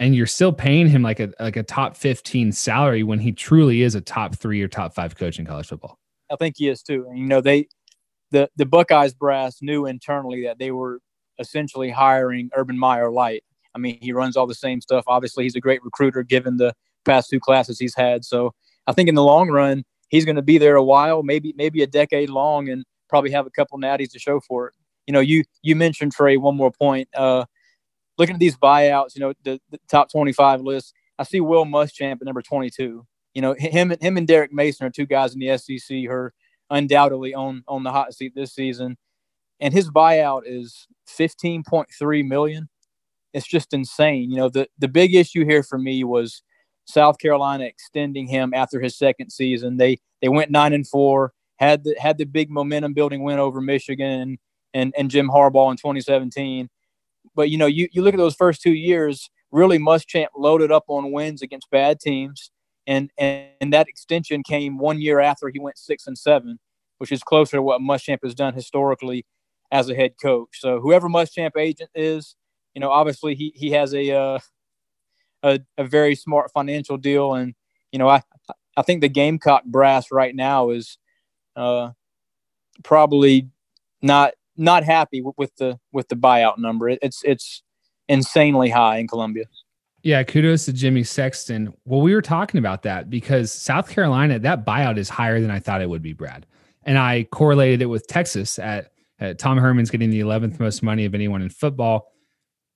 and 0.00 0.14
you're 0.14 0.26
still 0.26 0.52
paying 0.52 0.88
him 0.88 1.02
like 1.02 1.20
a 1.20 1.32
like 1.40 1.56
a 1.56 1.62
top 1.62 1.96
fifteen 1.96 2.52
salary 2.52 3.02
when 3.02 3.18
he 3.18 3.32
truly 3.32 3.82
is 3.82 3.94
a 3.94 4.00
top 4.00 4.36
three 4.36 4.62
or 4.62 4.68
top 4.68 4.94
five 4.94 5.16
coach 5.16 5.38
in 5.38 5.46
college 5.46 5.66
football. 5.66 5.98
I 6.30 6.36
think 6.36 6.56
he 6.58 6.68
is 6.68 6.82
too. 6.82 7.06
And 7.08 7.18
you 7.18 7.26
know 7.26 7.40
they 7.40 7.68
the 8.30 8.48
the 8.56 8.66
Buckeyes 8.66 9.14
brass 9.14 9.58
knew 9.60 9.86
internally 9.86 10.44
that 10.44 10.58
they 10.58 10.70
were 10.70 11.00
essentially 11.38 11.90
hiring 11.90 12.50
Urban 12.54 12.78
Meyer 12.78 13.10
light. 13.10 13.42
I 13.74 13.78
mean, 13.78 13.98
he 14.00 14.12
runs 14.12 14.36
all 14.36 14.46
the 14.46 14.54
same 14.54 14.80
stuff. 14.80 15.04
Obviously, 15.06 15.44
he's 15.44 15.56
a 15.56 15.60
great 15.60 15.82
recruiter 15.84 16.22
given 16.22 16.56
the 16.56 16.74
past 17.04 17.30
two 17.30 17.40
classes 17.40 17.78
he's 17.78 17.94
had. 17.94 18.24
So 18.24 18.54
I 18.86 18.92
think 18.92 19.08
in 19.08 19.14
the 19.14 19.22
long 19.22 19.50
run, 19.50 19.84
he's 20.08 20.24
going 20.24 20.36
to 20.36 20.42
be 20.42 20.58
there 20.58 20.76
a 20.76 20.84
while, 20.84 21.22
maybe 21.22 21.54
maybe 21.56 21.82
a 21.82 21.86
decade 21.86 22.30
long, 22.30 22.68
and 22.68 22.84
probably 23.08 23.30
have 23.30 23.46
a 23.46 23.50
couple 23.50 23.78
natties 23.78 24.10
to 24.12 24.18
show 24.18 24.40
for 24.40 24.68
it. 24.68 24.74
You 25.06 25.12
know, 25.12 25.20
you 25.20 25.44
you 25.62 25.76
mentioned 25.76 26.12
Trey. 26.12 26.36
One 26.36 26.56
more 26.56 26.70
point. 26.72 27.08
Uh, 27.14 27.44
looking 28.18 28.34
at 28.34 28.40
these 28.40 28.56
buyouts, 28.56 29.14
you 29.14 29.20
know, 29.20 29.32
the, 29.42 29.60
the 29.70 29.78
top 29.88 30.10
25 30.10 30.60
list, 30.60 30.94
I 31.18 31.24
see 31.24 31.40
Will 31.40 31.64
Muschamp 31.64 32.16
at 32.20 32.24
number 32.24 32.42
22. 32.42 33.06
You 33.34 33.42
know, 33.42 33.54
him 33.54 33.92
him 34.00 34.16
and 34.16 34.26
Derek 34.26 34.52
Mason 34.52 34.86
are 34.86 34.90
two 34.90 35.06
guys 35.06 35.34
in 35.34 35.40
the 35.40 35.56
SEC 35.58 35.88
who 35.88 36.10
are 36.10 36.32
undoubtedly 36.70 37.34
on 37.34 37.64
on 37.66 37.82
the 37.82 37.90
hot 37.90 38.14
seat 38.14 38.32
this 38.34 38.54
season, 38.54 38.96
and 39.60 39.74
his 39.74 39.90
buyout 39.90 40.42
is 40.46 40.86
15.3 41.08 42.26
million. 42.26 42.68
It's 43.32 43.46
just 43.46 43.74
insane. 43.74 44.30
You 44.30 44.36
know, 44.36 44.48
the 44.48 44.68
the 44.78 44.88
big 44.88 45.14
issue 45.14 45.44
here 45.44 45.64
for 45.64 45.78
me 45.78 46.04
was 46.04 46.42
South 46.84 47.18
Carolina 47.18 47.64
extending 47.64 48.26
him 48.26 48.52
after 48.54 48.80
his 48.80 48.96
second 48.96 49.30
season. 49.30 49.76
They 49.76 49.98
they 50.20 50.28
went 50.28 50.50
nine 50.50 50.72
and 50.72 50.86
four, 50.86 51.32
had 51.56 51.84
the 51.84 51.94
had 51.98 52.18
the 52.18 52.24
big 52.24 52.50
momentum 52.50 52.94
building 52.94 53.22
win 53.22 53.38
over 53.38 53.60
Michigan 53.60 54.38
and 54.72 54.94
and 54.96 55.10
Jim 55.10 55.28
Harbaugh 55.28 55.70
in 55.70 55.76
2017. 55.76 56.68
But 57.34 57.50
you 57.50 57.58
know, 57.58 57.66
you, 57.66 57.88
you 57.92 58.02
look 58.02 58.14
at 58.14 58.18
those 58.18 58.34
first 58.34 58.60
two 58.60 58.74
years, 58.74 59.30
really 59.50 59.78
Muschamp 59.78 60.28
loaded 60.36 60.70
up 60.70 60.84
on 60.88 61.12
wins 61.12 61.42
against 61.42 61.70
bad 61.70 62.00
teams. 62.00 62.50
And, 62.86 63.10
and 63.16 63.48
and 63.60 63.72
that 63.72 63.88
extension 63.88 64.42
came 64.42 64.76
one 64.76 65.00
year 65.00 65.20
after 65.20 65.48
he 65.48 65.58
went 65.58 65.78
six 65.78 66.06
and 66.06 66.18
seven, 66.18 66.58
which 66.98 67.12
is 67.12 67.22
closer 67.22 67.56
to 67.56 67.62
what 67.62 67.80
Muschamp 67.80 68.18
has 68.22 68.34
done 68.34 68.52
historically 68.52 69.24
as 69.70 69.88
a 69.88 69.94
head 69.94 70.12
coach. 70.22 70.60
So 70.60 70.80
whoever 70.80 71.08
Muschamp 71.08 71.56
agent 71.56 71.90
is, 71.94 72.36
you 72.74 72.80
know, 72.80 72.90
obviously 72.90 73.34
he 73.34 73.52
he 73.54 73.70
has 73.70 73.94
a 73.94 74.10
uh, 74.10 74.38
a, 75.44 75.60
a 75.78 75.84
very 75.84 76.16
smart 76.16 76.50
financial 76.52 76.96
deal, 76.96 77.34
and 77.34 77.54
you 77.92 77.98
know, 77.98 78.08
I 78.08 78.22
I 78.76 78.82
think 78.82 79.00
the 79.00 79.08
Gamecock 79.08 79.64
brass 79.64 80.10
right 80.10 80.34
now 80.34 80.70
is 80.70 80.98
uh, 81.54 81.90
probably 82.82 83.50
not 84.02 84.32
not 84.56 84.84
happy 84.84 85.22
with, 85.36 85.54
the 85.56 85.78
with 85.92 86.08
the 86.08 86.16
buyout 86.16 86.58
number. 86.58 86.88
It, 86.88 86.98
it's 87.02 87.22
it's 87.24 87.62
insanely 88.08 88.70
high 88.70 88.98
in 88.98 89.06
Columbia. 89.06 89.44
Yeah, 90.02 90.22
kudos 90.22 90.66
to 90.66 90.72
Jimmy 90.72 91.02
Sexton. 91.02 91.72
Well, 91.86 92.02
we 92.02 92.14
were 92.14 92.22
talking 92.22 92.58
about 92.58 92.82
that 92.82 93.08
because 93.08 93.50
South 93.50 93.88
Carolina, 93.88 94.38
that 94.38 94.66
buyout 94.66 94.98
is 94.98 95.08
higher 95.08 95.40
than 95.40 95.50
I 95.50 95.60
thought 95.60 95.80
it 95.80 95.88
would 95.88 96.02
be, 96.02 96.12
Brad. 96.12 96.46
And 96.82 96.98
I 96.98 97.24
correlated 97.30 97.80
it 97.80 97.86
with 97.86 98.06
Texas 98.06 98.58
at, 98.58 98.92
at 99.18 99.38
Tom 99.38 99.56
Herman's 99.56 99.90
getting 99.90 100.10
the 100.10 100.20
11th 100.20 100.60
most 100.60 100.82
money 100.82 101.06
of 101.06 101.14
anyone 101.14 101.40
in 101.40 101.48
football. 101.48 102.12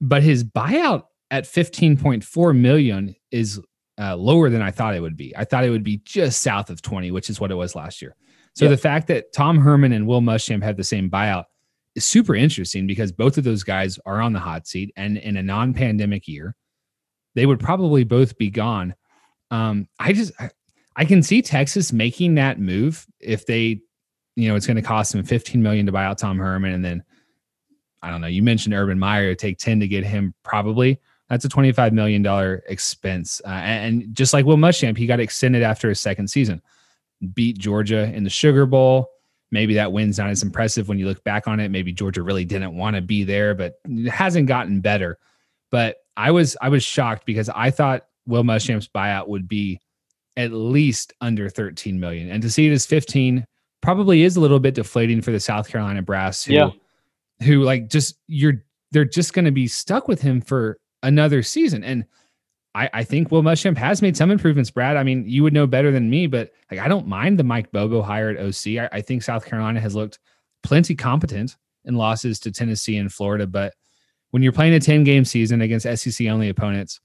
But 0.00 0.22
his 0.22 0.42
buyout 0.42 1.02
at 1.30 1.44
15.4 1.44 2.58
million 2.58 3.14
is 3.30 3.60
uh, 3.98 4.16
lower 4.16 4.48
than 4.48 4.62
I 4.62 4.70
thought 4.70 4.94
it 4.94 5.00
would 5.00 5.16
be. 5.16 5.36
I 5.36 5.44
thought 5.44 5.64
it 5.64 5.70
would 5.70 5.84
be 5.84 6.00
just 6.04 6.42
south 6.42 6.70
of 6.70 6.80
20, 6.82 7.10
which 7.10 7.28
is 7.28 7.40
what 7.40 7.50
it 7.50 7.56
was 7.56 7.74
last 7.74 8.00
year. 8.00 8.14
So 8.54 8.64
yep. 8.64 8.70
the 8.70 8.76
fact 8.76 9.08
that 9.08 9.32
Tom 9.32 9.58
Herman 9.58 9.92
and 9.92 10.06
Will 10.06 10.20
Muschamp 10.20 10.62
had 10.62 10.76
the 10.76 10.84
same 10.84 11.10
buyout 11.10 11.44
is 11.94 12.04
super 12.04 12.34
interesting 12.34 12.86
because 12.86 13.12
both 13.12 13.38
of 13.38 13.44
those 13.44 13.62
guys 13.62 13.98
are 14.06 14.20
on 14.20 14.32
the 14.32 14.40
hot 14.40 14.66
seat 14.66 14.92
and 14.96 15.18
in 15.18 15.36
a 15.36 15.42
non-pandemic 15.42 16.26
year, 16.26 16.54
they 17.34 17.46
would 17.46 17.60
probably 17.60 18.04
both 18.04 18.38
be 18.38 18.50
gone. 18.50 18.94
Um, 19.50 19.88
I 19.98 20.12
just 20.12 20.32
I, 20.40 20.50
I 20.96 21.04
can 21.04 21.22
see 21.22 21.42
Texas 21.42 21.92
making 21.92 22.34
that 22.36 22.58
move 22.58 23.06
if 23.20 23.46
they, 23.46 23.80
you 24.34 24.48
know, 24.48 24.56
it's 24.56 24.66
going 24.66 24.76
to 24.76 24.82
cost 24.82 25.12
them 25.12 25.22
15 25.24 25.62
million 25.62 25.86
to 25.86 25.92
buy 25.92 26.04
out 26.04 26.18
Tom 26.18 26.38
Herman 26.38 26.72
and 26.72 26.84
then 26.84 27.04
I 28.02 28.10
don't 28.10 28.20
know. 28.20 28.28
You 28.28 28.42
mentioned 28.42 28.74
Urban 28.74 28.98
Meyer, 28.98 29.34
take 29.34 29.58
10 29.58 29.80
to 29.80 29.88
get 29.88 30.04
him 30.04 30.34
probably. 30.44 31.00
That's 31.28 31.44
a 31.44 31.48
$25 31.48 31.92
million 31.92 32.60
expense. 32.68 33.40
Uh, 33.44 33.50
and, 33.50 34.02
and 34.02 34.14
just 34.14 34.32
like 34.32 34.44
Will 34.44 34.56
Muschamp, 34.56 34.96
he 34.96 35.06
got 35.06 35.20
extended 35.20 35.62
after 35.62 35.88
his 35.88 36.00
second 36.00 36.28
season. 36.28 36.62
Beat 37.34 37.58
Georgia 37.58 38.10
in 38.14 38.24
the 38.24 38.30
Sugar 38.30 38.66
Bowl. 38.66 39.10
Maybe 39.50 39.74
that 39.74 39.92
win's 39.92 40.18
not 40.18 40.30
as 40.30 40.42
impressive 40.42 40.88
when 40.88 40.98
you 40.98 41.06
look 41.06 41.22
back 41.24 41.48
on 41.48 41.58
it. 41.60 41.70
Maybe 41.70 41.92
Georgia 41.92 42.22
really 42.22 42.44
didn't 42.44 42.76
want 42.76 42.96
to 42.96 43.02
be 43.02 43.24
there, 43.24 43.54
but 43.54 43.74
it 43.84 44.10
hasn't 44.10 44.46
gotten 44.46 44.80
better. 44.80 45.18
But 45.70 45.96
I 46.16 46.30
was 46.30 46.56
I 46.60 46.68
was 46.68 46.82
shocked 46.82 47.24
because 47.24 47.48
I 47.48 47.70
thought 47.70 48.06
Will 48.26 48.42
Muschamp's 48.42 48.88
buyout 48.88 49.28
would 49.28 49.48
be 49.48 49.80
at 50.36 50.52
least 50.52 51.14
under 51.20 51.48
13 51.48 51.98
million. 51.98 52.30
And 52.30 52.42
to 52.42 52.50
see 52.50 52.66
it 52.68 52.72
as 52.72 52.84
15 52.84 53.46
probably 53.80 54.22
is 54.22 54.36
a 54.36 54.40
little 54.40 54.60
bit 54.60 54.74
deflating 54.74 55.22
for 55.22 55.30
the 55.30 55.40
South 55.40 55.68
Carolina 55.68 56.02
brass 56.02 56.44
who 56.44 56.54
yeah 56.54 56.70
who 57.42 57.62
like 57.62 57.88
just 57.88 58.16
you're 58.26 58.64
they're 58.90 59.04
just 59.04 59.32
going 59.32 59.44
to 59.44 59.52
be 59.52 59.66
stuck 59.66 60.08
with 60.08 60.20
him 60.20 60.40
for 60.40 60.78
another 61.02 61.42
season. 61.42 61.84
And 61.84 62.04
I, 62.74 62.90
I 62.92 63.04
think 63.04 63.30
Will 63.30 63.42
Muschamp 63.42 63.76
has 63.76 64.02
made 64.02 64.16
some 64.16 64.30
improvements, 64.30 64.70
Brad. 64.70 64.96
I 64.96 65.02
mean, 65.02 65.24
you 65.26 65.42
would 65.42 65.52
know 65.52 65.66
better 65.66 65.90
than 65.90 66.10
me, 66.10 66.26
but 66.26 66.52
like 66.70 66.80
I 66.80 66.88
don't 66.88 67.06
mind 67.06 67.38
the 67.38 67.44
Mike 67.44 67.72
Bobo 67.72 68.02
hire 68.02 68.30
at 68.30 68.38
OC. 68.38 68.78
I, 68.78 68.88
I 68.92 69.00
think 69.00 69.22
South 69.22 69.44
Carolina 69.44 69.80
has 69.80 69.94
looked 69.94 70.18
plenty 70.62 70.94
competent 70.94 71.56
in 71.84 71.96
losses 71.96 72.38
to 72.40 72.52
Tennessee 72.52 72.98
and 72.98 73.12
Florida, 73.12 73.46
but 73.46 73.74
when 74.30 74.42
you're 74.42 74.52
playing 74.52 74.74
a 74.74 74.80
10 74.80 75.04
game 75.04 75.24
season 75.24 75.62
against 75.62 75.86
SEC 75.98 76.26
only 76.26 76.50
opponents, 76.50 77.00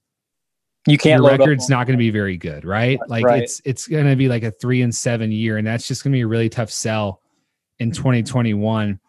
you 0.88 0.98
can't 0.98 1.24
your 1.24 1.32
record's 1.32 1.70
not 1.70 1.88
going 1.88 1.98
to 1.98 2.02
be 2.02 2.10
very 2.10 2.36
good, 2.36 2.66
right? 2.66 3.00
Like 3.08 3.24
right. 3.24 3.44
it's 3.44 3.62
it's 3.64 3.88
going 3.88 4.06
to 4.06 4.16
be 4.18 4.28
like 4.28 4.44
a 4.44 4.52
3 4.52 4.82
and 4.82 4.94
7 4.94 5.32
year 5.32 5.58
and 5.58 5.66
that's 5.66 5.88
just 5.88 6.04
going 6.04 6.12
to 6.12 6.18
be 6.18 6.22
a 6.22 6.28
really 6.28 6.50
tough 6.50 6.70
sell 6.70 7.22
in 7.80 7.92
2021 7.92 9.00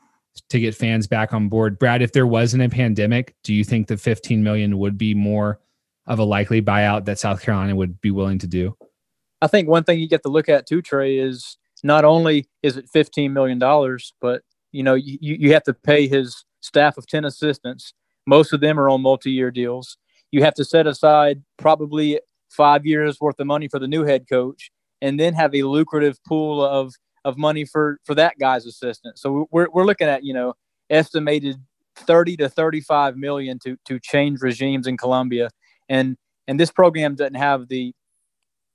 to 0.48 0.60
get 0.60 0.74
fans 0.74 1.06
back 1.06 1.32
on 1.32 1.48
board. 1.48 1.78
Brad, 1.78 2.02
if 2.02 2.12
there 2.12 2.26
wasn't 2.26 2.62
a 2.62 2.68
pandemic, 2.68 3.34
do 3.44 3.54
you 3.54 3.64
think 3.64 3.86
the 3.86 3.96
15 3.96 4.42
million 4.42 4.78
would 4.78 4.98
be 4.98 5.14
more 5.14 5.60
of 6.06 6.18
a 6.18 6.24
likely 6.24 6.60
buyout 6.60 7.04
that 7.06 7.18
South 7.18 7.42
Carolina 7.42 7.74
would 7.74 8.00
be 8.00 8.10
willing 8.10 8.38
to 8.38 8.46
do? 8.46 8.76
I 9.40 9.46
think 9.46 9.68
one 9.68 9.84
thing 9.84 9.98
you 9.98 10.08
get 10.08 10.22
to 10.22 10.28
look 10.28 10.48
at 10.48 10.66
too, 10.66 10.82
Trey, 10.82 11.18
is 11.18 11.56
not 11.82 12.04
only 12.04 12.48
is 12.62 12.76
it 12.76 12.88
15 12.92 13.32
million 13.32 13.58
dollars, 13.58 14.14
but 14.20 14.42
you 14.72 14.82
know 14.82 14.94
you, 14.94 15.18
you 15.20 15.52
have 15.52 15.64
to 15.64 15.74
pay 15.74 16.08
his 16.08 16.44
staff 16.60 16.96
of 16.96 17.06
10 17.06 17.24
assistants. 17.24 17.92
Most 18.26 18.52
of 18.52 18.60
them 18.60 18.80
are 18.80 18.88
on 18.88 19.02
multi-year 19.02 19.50
deals. 19.50 19.98
You 20.32 20.42
have 20.42 20.54
to 20.54 20.64
set 20.64 20.86
aside 20.86 21.42
probably 21.58 22.20
five 22.48 22.86
years 22.86 23.20
worth 23.20 23.38
of 23.38 23.46
money 23.46 23.68
for 23.68 23.78
the 23.78 23.86
new 23.86 24.04
head 24.04 24.26
coach, 24.28 24.70
and 25.02 25.20
then 25.20 25.34
have 25.34 25.54
a 25.54 25.62
lucrative 25.64 26.18
pool 26.24 26.64
of 26.64 26.94
of 27.24 27.38
money 27.38 27.64
for 27.64 27.98
for 28.04 28.14
that 28.14 28.38
guy's 28.38 28.66
assistant. 28.66 29.18
So 29.18 29.48
we're 29.50 29.68
we're 29.72 29.84
looking 29.84 30.08
at 30.08 30.24
you 30.24 30.34
know 30.34 30.54
estimated 30.90 31.56
30 31.96 32.36
to 32.38 32.48
35 32.48 33.16
million 33.16 33.58
to 33.60 33.76
to 33.86 33.98
change 33.98 34.40
regimes 34.40 34.86
in 34.86 34.96
Columbia, 34.96 35.50
and 35.88 36.16
and 36.46 36.60
this 36.60 36.70
program 36.70 37.14
doesn't 37.14 37.34
have 37.34 37.68
the 37.68 37.94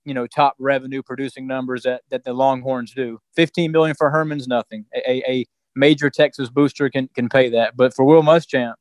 you 0.05 0.13
know 0.13 0.25
top 0.27 0.55
revenue 0.59 1.03
producing 1.03 1.47
numbers 1.47 1.83
that 1.83 2.01
that 2.09 2.23
the 2.23 2.33
Longhorns 2.33 2.93
do. 2.93 3.19
15 3.35 3.71
million 3.71 3.95
for 3.95 4.09
Herman's 4.09 4.47
nothing. 4.47 4.85
A, 4.95 5.23
a 5.29 5.45
major 5.75 6.09
Texas 6.09 6.49
booster 6.49 6.89
can 6.89 7.07
can 7.09 7.29
pay 7.29 7.49
that, 7.49 7.77
but 7.77 7.93
for 7.93 8.05
Will 8.05 8.23
Muschamp, 8.23 8.75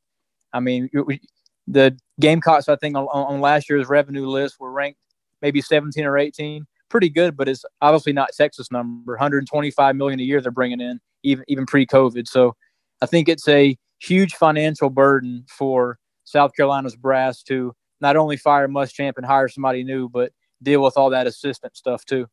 I 0.52 0.61
mean 0.61 0.88
we, 1.07 1.20
the 1.66 1.96
Gamecocks 2.18 2.68
I 2.68 2.76
think 2.76 2.96
on, 2.96 3.04
on 3.04 3.40
last 3.40 3.68
year's 3.68 3.88
revenue 3.88 4.26
list 4.26 4.59
were 4.59 4.72
ranked 4.72 4.98
maybe 5.42 5.61
17 5.61 6.04
or 6.04 6.18
18 6.18 6.66
pretty 6.88 7.11
good, 7.11 7.37
but 7.37 7.48
it's 7.48 7.64
obviously 7.81 8.12
not 8.12 8.31
Texas 8.37 8.70
number. 8.70 9.12
125 9.12 9.96
million 9.96 10.20
a 10.20 10.22
year 10.22 10.40
they're 10.40 10.51
bringing 10.51 10.81
in, 10.81 11.01
even 11.22 11.44
even 11.48 11.66
pre-COVID. 11.66 12.27
So 12.27 12.55
I 13.01 13.07
think 13.07 13.29
it's 13.29 13.48
a 13.48 13.77
huge 14.01 14.35
financial 14.35 14.90
burden 14.90 15.44
for 15.48 15.98
South 16.24 16.53
Carolina's 16.55 16.96
brass 16.96 17.42
to 17.44 17.72
not 18.01 18.16
only 18.16 18.37
fire 18.37 18.68
Muschamp 18.68 19.14
and 19.16 19.27
hire 19.27 19.48
somebody 19.48 19.83
new, 19.85 20.09
but 20.09 20.33
deal 20.62 20.83
with 20.83 20.96
all 20.96 21.11
that 21.11 21.27
assistant 21.27 21.77
stuff 21.77 22.05
too. 22.05 22.27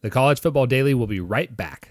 The 0.00 0.10
College 0.10 0.40
Football 0.40 0.66
Daily 0.66 0.94
will 0.94 1.06
be 1.06 1.20
right 1.20 1.54
back. 1.56 1.90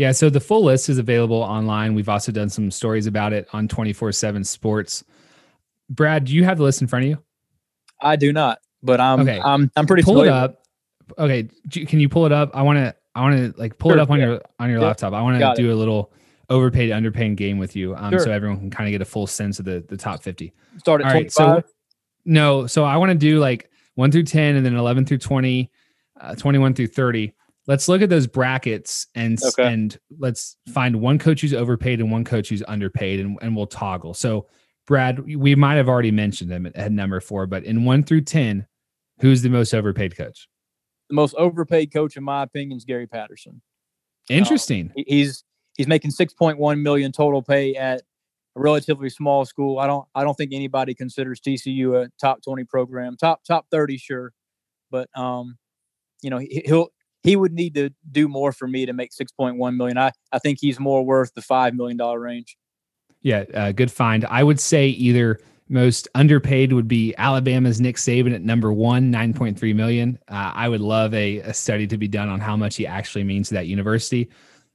Yeah, 0.00 0.12
so 0.12 0.30
the 0.30 0.40
full 0.40 0.64
list 0.64 0.88
is 0.88 0.96
available 0.96 1.42
online. 1.42 1.94
We've 1.94 2.08
also 2.08 2.32
done 2.32 2.48
some 2.48 2.70
stories 2.70 3.06
about 3.06 3.34
it 3.34 3.46
on 3.52 3.68
24 3.68 4.12
7 4.12 4.42
Sports. 4.44 5.04
Brad, 5.90 6.24
do 6.24 6.32
you 6.32 6.42
have 6.42 6.56
the 6.56 6.64
list 6.64 6.80
in 6.80 6.88
front 6.88 7.04
of 7.04 7.10
you? 7.10 7.18
I 8.00 8.16
do 8.16 8.32
not, 8.32 8.60
but 8.82 8.98
I'm 8.98 9.20
okay. 9.20 9.38
I'm 9.44 9.70
I'm 9.76 9.84
pretty 9.84 10.02
pull 10.02 10.22
it 10.22 10.28
up. 10.28 10.62
Okay, 11.18 11.50
can 11.70 12.00
you 12.00 12.08
pull 12.08 12.24
it 12.24 12.32
up? 12.32 12.56
I 12.56 12.62
want 12.62 12.78
to 12.78 12.96
I 13.14 13.20
want 13.20 13.54
to 13.54 13.60
like 13.60 13.76
pull 13.76 13.90
sure, 13.90 13.98
it 13.98 14.00
up 14.00 14.08
on 14.08 14.18
yeah. 14.20 14.26
your 14.26 14.42
on 14.58 14.70
your 14.70 14.80
laptop. 14.80 15.12
I 15.12 15.20
want 15.20 15.38
to 15.38 15.52
do 15.54 15.68
it. 15.68 15.74
a 15.74 15.76
little 15.76 16.10
overpaid 16.48 16.92
underpaid 16.92 17.36
game 17.36 17.58
with 17.58 17.76
you, 17.76 17.94
um, 17.94 18.12
sure. 18.12 18.20
so 18.20 18.30
everyone 18.30 18.58
can 18.58 18.70
kind 18.70 18.88
of 18.88 18.92
get 18.92 19.02
a 19.02 19.04
full 19.04 19.26
sense 19.26 19.58
of 19.58 19.66
the 19.66 19.84
the 19.86 19.98
top 19.98 20.22
50. 20.22 20.50
Start 20.78 21.02
at 21.02 21.10
25. 21.10 21.30
so 21.30 21.62
no, 22.24 22.66
so 22.66 22.84
I 22.84 22.96
want 22.96 23.10
to 23.10 23.18
do 23.18 23.38
like 23.38 23.68
one 23.96 24.10
through 24.10 24.22
10, 24.22 24.56
and 24.56 24.64
then 24.64 24.76
11 24.76 25.04
through 25.04 25.18
20, 25.18 25.70
uh, 26.18 26.34
21 26.36 26.72
through 26.72 26.86
30 26.86 27.34
let's 27.70 27.86
look 27.86 28.02
at 28.02 28.08
those 28.08 28.26
brackets 28.26 29.06
and 29.14 29.38
okay. 29.44 29.72
and 29.72 29.96
let's 30.18 30.56
find 30.74 31.00
one 31.00 31.20
coach 31.20 31.40
who's 31.40 31.54
overpaid 31.54 32.00
and 32.00 32.10
one 32.10 32.24
coach 32.24 32.48
who's 32.48 32.64
underpaid 32.66 33.20
and, 33.20 33.38
and 33.40 33.54
we'll 33.54 33.68
toggle. 33.68 34.12
So 34.12 34.48
brad 34.88 35.20
we 35.20 35.54
might 35.54 35.76
have 35.76 35.88
already 35.88 36.10
mentioned 36.10 36.50
them 36.50 36.66
at, 36.74 36.90
number 36.90 37.20
four 37.20 37.46
but 37.46 37.62
in 37.62 37.84
one 37.84 38.02
through 38.02 38.22
ten 38.22 38.66
who's 39.20 39.42
the 39.42 39.48
most 39.48 39.72
overpaid 39.72 40.16
coach? 40.16 40.48
The 41.10 41.14
most 41.14 41.36
overpaid 41.36 41.92
coach 41.92 42.16
in 42.16 42.24
my 42.24 42.42
opinion 42.42 42.76
is 42.76 42.84
gary 42.84 43.06
patterson. 43.06 43.62
Interesting. 44.28 44.86
um, 44.86 45.04
he's 45.06 45.44
he's 45.76 45.86
making 45.86 46.10
6.1 46.10 46.82
million 46.82 47.12
total 47.12 47.40
pay 47.40 47.76
at 47.76 48.02
a 48.56 48.60
relatively 48.60 49.10
small 49.10 49.44
school. 49.44 49.78
I 49.78 49.86
don't 49.86 50.08
i 50.16 50.24
don't 50.24 50.34
think 50.34 50.52
anybody 50.52 50.92
considers 50.92 51.40
tcu 51.40 52.04
a 52.04 52.10
top 52.20 52.42
20 52.42 52.64
program 52.64 53.16
top 53.16 53.44
top 53.44 53.66
30 53.70 53.96
sure. 53.96 54.32
But 54.90 55.08
um 55.16 55.56
you 56.20 56.30
know 56.30 56.40
he'll 56.64 56.88
he 57.22 57.36
would 57.36 57.52
need 57.52 57.74
to 57.74 57.90
do 58.10 58.28
more 58.28 58.52
for 58.52 58.66
me 58.66 58.86
to 58.86 58.92
make 58.92 59.10
6.1 59.12 59.76
million. 59.76 59.98
I, 59.98 60.12
I 60.32 60.38
think 60.38 60.58
he's 60.60 60.80
more 60.80 61.04
worth 61.04 61.32
the 61.34 61.42
$5 61.42 61.74
million 61.74 61.98
range. 61.98 62.56
Yeah, 63.22 63.44
uh, 63.54 63.72
good 63.72 63.90
find. 63.90 64.24
I 64.26 64.42
would 64.42 64.58
say 64.58 64.88
either 64.88 65.40
most 65.68 66.08
underpaid 66.14 66.72
would 66.72 66.88
be 66.88 67.14
Alabama's 67.16 67.80
Nick 67.80 67.96
Saban 67.96 68.34
at 68.34 68.42
number 68.42 68.72
one, 68.72 69.12
9.3 69.12 69.74
million. 69.74 70.18
Uh, 70.28 70.52
I 70.54 70.68
would 70.68 70.80
love 70.80 71.14
a, 71.14 71.38
a 71.38 71.54
study 71.54 71.86
to 71.86 71.98
be 71.98 72.08
done 72.08 72.28
on 72.28 72.40
how 72.40 72.56
much 72.56 72.76
he 72.76 72.86
actually 72.86 73.24
means 73.24 73.48
to 73.48 73.54
that 73.54 73.66
university. 73.66 74.30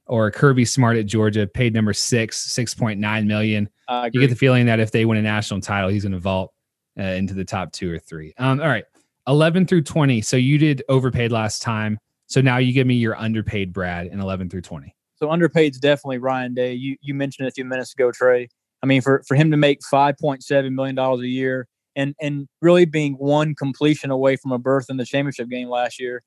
Or 0.06 0.30
Kirby 0.30 0.64
Smart 0.64 0.96
at 0.96 1.06
Georgia, 1.06 1.48
paid 1.48 1.74
number 1.74 1.92
six, 1.92 2.48
6.9 2.48 3.26
million. 3.26 3.68
You 4.12 4.20
get 4.20 4.30
the 4.30 4.36
feeling 4.36 4.66
that 4.66 4.78
if 4.78 4.92
they 4.92 5.04
win 5.04 5.18
a 5.18 5.22
national 5.22 5.60
title, 5.60 5.90
he's 5.90 6.04
going 6.04 6.12
to 6.12 6.18
vault 6.18 6.54
uh, 6.98 7.02
into 7.02 7.34
the 7.34 7.44
top 7.44 7.72
two 7.72 7.92
or 7.92 7.98
three. 7.98 8.32
Um, 8.38 8.60
all 8.60 8.68
right, 8.68 8.84
11 9.26 9.66
through 9.66 9.82
20. 9.82 10.20
So 10.22 10.36
you 10.36 10.58
did 10.58 10.82
overpaid 10.88 11.32
last 11.32 11.60
time. 11.60 11.98
So 12.26 12.40
now 12.40 12.58
you 12.58 12.72
give 12.72 12.86
me 12.86 12.94
your 12.94 13.16
underpaid 13.16 13.72
Brad 13.72 14.06
in 14.06 14.20
11 14.20 14.50
through 14.50 14.62
20. 14.62 14.94
So 15.16 15.30
underpaid 15.30 15.72
is 15.72 15.80
definitely 15.80 16.18
Ryan 16.18 16.54
Day. 16.54 16.74
You 16.74 16.96
you 17.00 17.14
mentioned 17.14 17.46
it 17.46 17.50
a 17.50 17.54
few 17.54 17.64
minutes 17.64 17.92
ago, 17.94 18.12
Trey. 18.12 18.48
I 18.82 18.86
mean, 18.86 19.00
for 19.00 19.22
for 19.26 19.34
him 19.34 19.50
to 19.50 19.56
make 19.56 19.80
5.7 19.80 20.72
million 20.72 20.94
dollars 20.94 21.22
a 21.22 21.28
year 21.28 21.66
and 21.94 22.14
and 22.20 22.46
really 22.60 22.84
being 22.84 23.14
one 23.14 23.54
completion 23.54 24.10
away 24.10 24.36
from 24.36 24.52
a 24.52 24.58
berth 24.58 24.90
in 24.90 24.98
the 24.98 25.06
championship 25.06 25.48
game 25.48 25.68
last 25.68 25.98
year. 25.98 26.22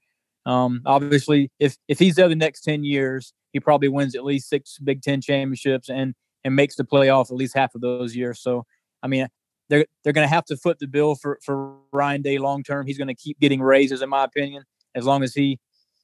Um, 0.45 0.81
obviously, 0.85 1.51
if 1.59 1.77
if 1.87 1.99
he's 1.99 2.15
there 2.15 2.27
the 2.27 2.35
next 2.35 2.61
10 2.61 2.83
years, 2.83 3.33
he 3.53 3.59
probably 3.59 3.87
wins 3.87 4.15
at 4.15 4.25
least 4.25 4.49
six 4.49 4.77
Big 4.79 5.01
Ten 5.01 5.21
championships 5.21 5.89
and 5.89 6.15
and 6.43 6.55
makes 6.55 6.75
the 6.75 6.83
playoff 6.83 7.29
at 7.29 7.37
least 7.37 7.55
half 7.55 7.75
of 7.75 7.81
those 7.81 8.15
years. 8.15 8.41
So, 8.41 8.65
I 9.03 9.07
mean, 9.07 9.27
they're 9.69 9.85
they're 10.03 10.13
going 10.13 10.27
to 10.27 10.33
have 10.33 10.45
to 10.45 10.57
foot 10.57 10.79
the 10.79 10.87
bill 10.87 11.15
for 11.15 11.39
for 11.45 11.75
Ryan 11.91 12.21
Day 12.21 12.39
long 12.39 12.63
term. 12.63 12.87
He's 12.87 12.97
going 12.97 13.07
to 13.07 13.15
keep 13.15 13.39
getting 13.39 13.61
raises, 13.61 14.01
in 14.01 14.09
my 14.09 14.23
opinion, 14.23 14.63
as 14.95 15.05
long 15.05 15.23
as 15.23 15.33
he 15.33 15.59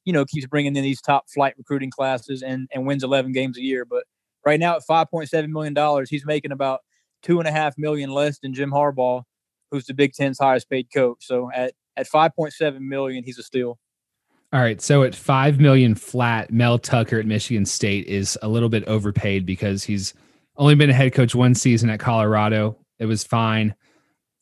you 0.06 0.12
know, 0.12 0.24
keeps 0.24 0.46
bringing 0.46 0.74
in 0.76 0.82
these 0.82 1.02
top 1.02 1.28
flight 1.28 1.54
recruiting 1.58 1.90
classes 1.90 2.42
and, 2.42 2.68
and 2.72 2.86
wins 2.86 3.04
11 3.04 3.32
games 3.32 3.58
a 3.58 3.62
year. 3.62 3.84
But 3.84 4.04
right 4.46 4.58
now 4.58 4.76
at 4.76 4.82
$5.7 4.88 5.48
million, 5.50 6.06
he's 6.08 6.24
making 6.24 6.52
about 6.52 6.80
two 7.22 7.40
and 7.40 7.48
a 7.48 7.52
half 7.52 7.76
million 7.76 8.10
less 8.10 8.38
than 8.38 8.54
Jim 8.54 8.70
Harbaugh, 8.70 9.24
who's 9.70 9.84
the 9.84 9.94
Big 9.94 10.14
Ten's 10.14 10.38
highest 10.38 10.70
paid 10.70 10.86
coach. 10.94 11.26
So 11.26 11.50
at, 11.52 11.74
at 11.96 12.06
5.7 12.08 12.80
million, 12.80 13.24
he's 13.24 13.38
a 13.38 13.42
steal. 13.42 13.78
All 14.52 14.60
right. 14.60 14.80
So 14.80 15.02
at 15.02 15.14
5 15.14 15.58
million 15.58 15.96
flat, 15.96 16.52
Mel 16.52 16.78
Tucker 16.78 17.18
at 17.18 17.26
Michigan 17.26 17.66
State 17.66 18.06
is 18.06 18.38
a 18.42 18.48
little 18.48 18.68
bit 18.68 18.84
overpaid 18.84 19.44
because 19.44 19.82
he's 19.82 20.14
only 20.56 20.76
been 20.76 20.88
a 20.88 20.94
head 20.94 21.14
coach 21.14 21.34
one 21.34 21.56
season 21.56 21.90
at 21.90 21.98
Colorado. 21.98 22.78
It 23.00 23.06
was 23.06 23.24
fine. 23.24 23.74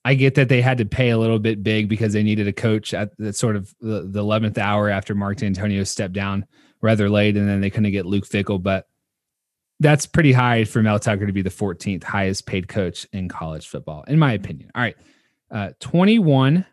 I 0.05 0.15
get 0.15 0.35
that 0.35 0.49
they 0.49 0.61
had 0.61 0.79
to 0.79 0.85
pay 0.85 1.11
a 1.11 1.19
little 1.19 1.39
bit 1.39 1.63
big 1.63 1.89
because 1.89 2.13
they 2.13 2.23
needed 2.23 2.47
a 2.47 2.53
coach 2.53 2.93
at 2.93 3.17
the 3.17 3.33
sort 3.33 3.57
of 3.57 3.75
the, 3.81 4.03
the 4.03 4.23
11th 4.23 4.59
hour 4.59 4.91
after 4.91 5.15
Mark 5.15 5.39
Dantonio 5.39 5.87
stepped 5.87 6.13
down 6.13 6.47
rather 6.83 7.09
late, 7.09 7.37
and 7.37 7.49
then 7.49 7.61
they 7.63 7.71
couldn't 7.71 7.91
get 7.93 8.05
Luke 8.05 8.27
Fickell. 8.27 8.63
But 8.63 8.87
that's 9.81 10.05
pretty 10.07 10.33
high 10.33 10.65
for 10.65 10.83
Mel 10.83 10.99
Tucker 10.99 11.27
to 11.27 11.33
be 11.33 11.43
the 11.43 11.51
14th 11.51 12.05
highest 12.05 12.47
paid 12.47 12.69
coach 12.69 13.07
in 13.13 13.29
college 13.29 13.67
football, 13.67 14.05
in 14.07 14.19
my 14.19 14.33
opinion. 14.33 14.71
All 14.75 14.83
right, 14.83 14.97
uh, 15.51 15.71
21 15.81 16.67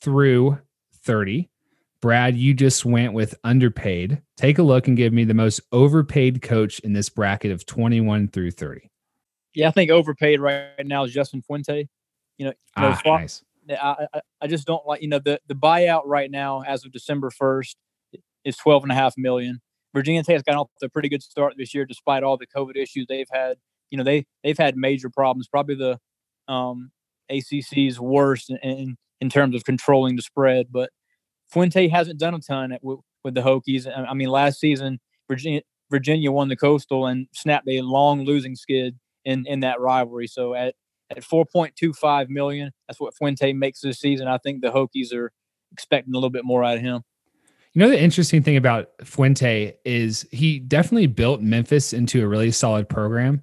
through 0.00 0.58
30. 1.04 1.50
Brad, 2.00 2.36
you 2.36 2.52
just 2.52 2.84
went 2.84 3.12
with 3.12 3.36
underpaid. 3.44 4.22
Take 4.36 4.58
a 4.58 4.62
look 4.62 4.88
and 4.88 4.96
give 4.96 5.12
me 5.12 5.24
the 5.24 5.34
most 5.34 5.60
overpaid 5.70 6.42
coach 6.42 6.80
in 6.80 6.94
this 6.94 7.08
bracket 7.08 7.52
of 7.52 7.64
21 7.64 8.28
through 8.28 8.50
30. 8.50 8.90
Yeah, 9.54 9.68
I 9.68 9.70
think 9.70 9.90
overpaid 9.90 10.40
right 10.40 10.84
now 10.84 11.04
is 11.04 11.12
Justin 11.12 11.42
Fuente. 11.42 11.88
You 12.38 12.46
know, 12.46 12.52
you 12.76 12.82
know 12.82 12.96
ah, 13.04 13.18
nice. 13.18 13.42
I, 13.70 14.06
I, 14.14 14.20
I 14.42 14.46
just 14.46 14.66
don't 14.66 14.84
like, 14.86 15.02
you 15.02 15.08
know, 15.08 15.18
the, 15.18 15.40
the 15.46 15.54
buyout 15.54 16.02
right 16.06 16.30
now 16.30 16.62
as 16.62 16.84
of 16.84 16.92
December 16.92 17.30
1st 17.30 17.76
is 18.44 18.56
12 18.56 18.84
and 18.84 18.92
a 18.92 18.94
half 18.94 19.14
million. 19.16 19.60
Virginia 19.94 20.22
Tech 20.22 20.34
has 20.34 20.42
gotten 20.42 20.58
off 20.58 20.70
to 20.80 20.86
a 20.86 20.88
pretty 20.88 21.08
good 21.08 21.22
start 21.22 21.54
this 21.56 21.74
year, 21.74 21.84
despite 21.84 22.22
all 22.22 22.36
the 22.36 22.46
COVID 22.46 22.76
issues 22.76 23.06
they've 23.08 23.28
had. 23.30 23.58
You 23.90 23.98
know, 23.98 24.04
they, 24.04 24.24
they've 24.42 24.58
had 24.58 24.76
major 24.76 25.10
problems, 25.10 25.48
probably 25.48 25.74
the 25.74 25.98
um, 26.52 26.90
ACC's 27.30 28.00
worst 28.00 28.50
in, 28.50 28.56
in, 28.58 28.96
in 29.20 29.30
terms 29.30 29.54
of 29.54 29.64
controlling 29.64 30.16
the 30.16 30.22
spread. 30.22 30.68
But 30.72 30.90
Fuente 31.48 31.88
hasn't 31.88 32.18
done 32.18 32.34
a 32.34 32.40
ton 32.40 32.72
at, 32.72 32.82
with, 32.82 33.00
with 33.22 33.34
the 33.34 33.42
Hokies. 33.42 33.86
I 33.86 34.14
mean, 34.14 34.28
last 34.28 34.58
season, 34.58 34.98
Virginia, 35.28 35.60
Virginia 35.90 36.32
won 36.32 36.48
the 36.48 36.56
Coastal 36.56 37.06
and 37.06 37.28
snapped 37.32 37.68
a 37.68 37.82
long 37.82 38.24
losing 38.24 38.56
skid 38.56 38.98
in, 39.24 39.46
in 39.46 39.60
that 39.60 39.78
rivalry. 39.78 40.26
So 40.26 40.54
at 40.54 40.74
at 41.16 41.22
4.25 41.22 42.28
million. 42.28 42.72
That's 42.86 43.00
what 43.00 43.14
Fuente 43.16 43.52
makes 43.52 43.80
this 43.80 43.98
season. 43.98 44.28
I 44.28 44.38
think 44.38 44.62
the 44.62 44.70
Hokies 44.70 45.12
are 45.12 45.32
expecting 45.72 46.14
a 46.14 46.16
little 46.16 46.30
bit 46.30 46.44
more 46.44 46.64
out 46.64 46.76
of 46.76 46.82
him. 46.82 47.02
You 47.74 47.80
know, 47.80 47.88
the 47.88 48.00
interesting 48.00 48.42
thing 48.42 48.56
about 48.56 48.90
Fuente 49.02 49.74
is 49.84 50.26
he 50.30 50.58
definitely 50.58 51.06
built 51.06 51.40
Memphis 51.40 51.92
into 51.92 52.22
a 52.22 52.28
really 52.28 52.50
solid 52.50 52.88
program. 52.88 53.42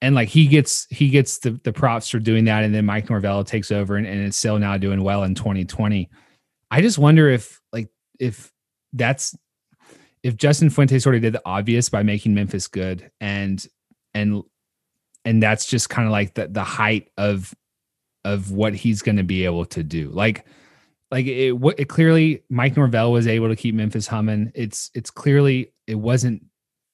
And 0.00 0.14
like 0.14 0.28
he 0.28 0.46
gets 0.46 0.86
he 0.90 1.08
gets 1.08 1.38
the, 1.38 1.58
the 1.64 1.72
props 1.72 2.08
for 2.08 2.18
doing 2.18 2.44
that. 2.44 2.62
And 2.62 2.74
then 2.74 2.84
Mike 2.84 3.08
Norvell 3.08 3.42
takes 3.42 3.72
over 3.72 3.96
and, 3.96 4.06
and 4.06 4.20
it's 4.20 4.36
still 4.36 4.58
now 4.58 4.76
doing 4.76 5.02
well 5.02 5.24
in 5.24 5.34
2020. 5.34 6.10
I 6.70 6.80
just 6.82 6.98
wonder 6.98 7.28
if 7.28 7.60
like 7.72 7.88
if 8.20 8.52
that's 8.92 9.34
if 10.22 10.36
Justin 10.36 10.70
Fuente 10.70 10.98
sort 10.98 11.14
of 11.14 11.22
did 11.22 11.32
the 11.32 11.42
obvious 11.44 11.88
by 11.88 12.02
making 12.02 12.34
Memphis 12.34 12.68
good 12.68 13.10
and 13.20 13.66
and 14.12 14.42
and 15.24 15.42
that's 15.42 15.66
just 15.66 15.90
kind 15.90 16.06
of 16.06 16.12
like 16.12 16.34
the 16.34 16.48
the 16.48 16.64
height 16.64 17.10
of 17.16 17.54
of 18.24 18.50
what 18.50 18.74
he's 18.74 19.02
going 19.02 19.16
to 19.16 19.22
be 19.22 19.44
able 19.44 19.66
to 19.66 19.82
do. 19.82 20.10
Like 20.10 20.46
like 21.10 21.26
it, 21.26 21.54
it 21.78 21.88
clearly 21.88 22.42
Mike 22.48 22.76
Norvell 22.76 23.12
was 23.12 23.26
able 23.26 23.48
to 23.48 23.56
keep 23.56 23.74
Memphis 23.74 24.06
humming. 24.06 24.50
It's 24.54 24.90
it's 24.94 25.10
clearly 25.10 25.72
it 25.86 25.96
wasn't 25.96 26.44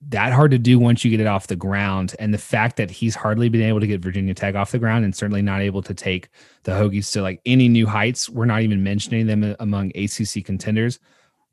that 0.09 0.33
hard 0.33 0.51
to 0.51 0.59
do 0.59 0.79
once 0.79 1.05
you 1.05 1.11
get 1.11 1.21
it 1.21 1.27
off 1.27 1.47
the 1.47 1.57
ground. 1.57 2.17
And 2.19 2.33
the 2.33 2.39
fact 2.39 2.77
that 2.77 2.91
he's 2.91 3.15
hardly 3.15 3.49
been 3.49 3.63
able 3.63 3.81
to 3.81 3.87
get 3.87 4.01
Virginia 4.01 4.35
Tech 4.35 4.55
off 4.55 4.73
the 4.73 4.79
ground 4.79 5.05
and 5.05 5.15
certainly 5.15 5.43
not 5.43 5.61
able 5.61 5.83
to 5.83 5.95
take 5.95 6.31
the 6.63 6.73
Hokies 6.73 7.13
to 7.13 7.23
like 7.23 7.41
any 7.45 7.69
new 7.69 7.87
heights, 7.87 8.29
we're 8.29 8.47
not 8.47 8.63
even 8.63 8.83
mentioning 8.83 9.27
them 9.27 9.55
among 9.61 9.93
ACC 9.95 10.45
contenders. 10.45 10.99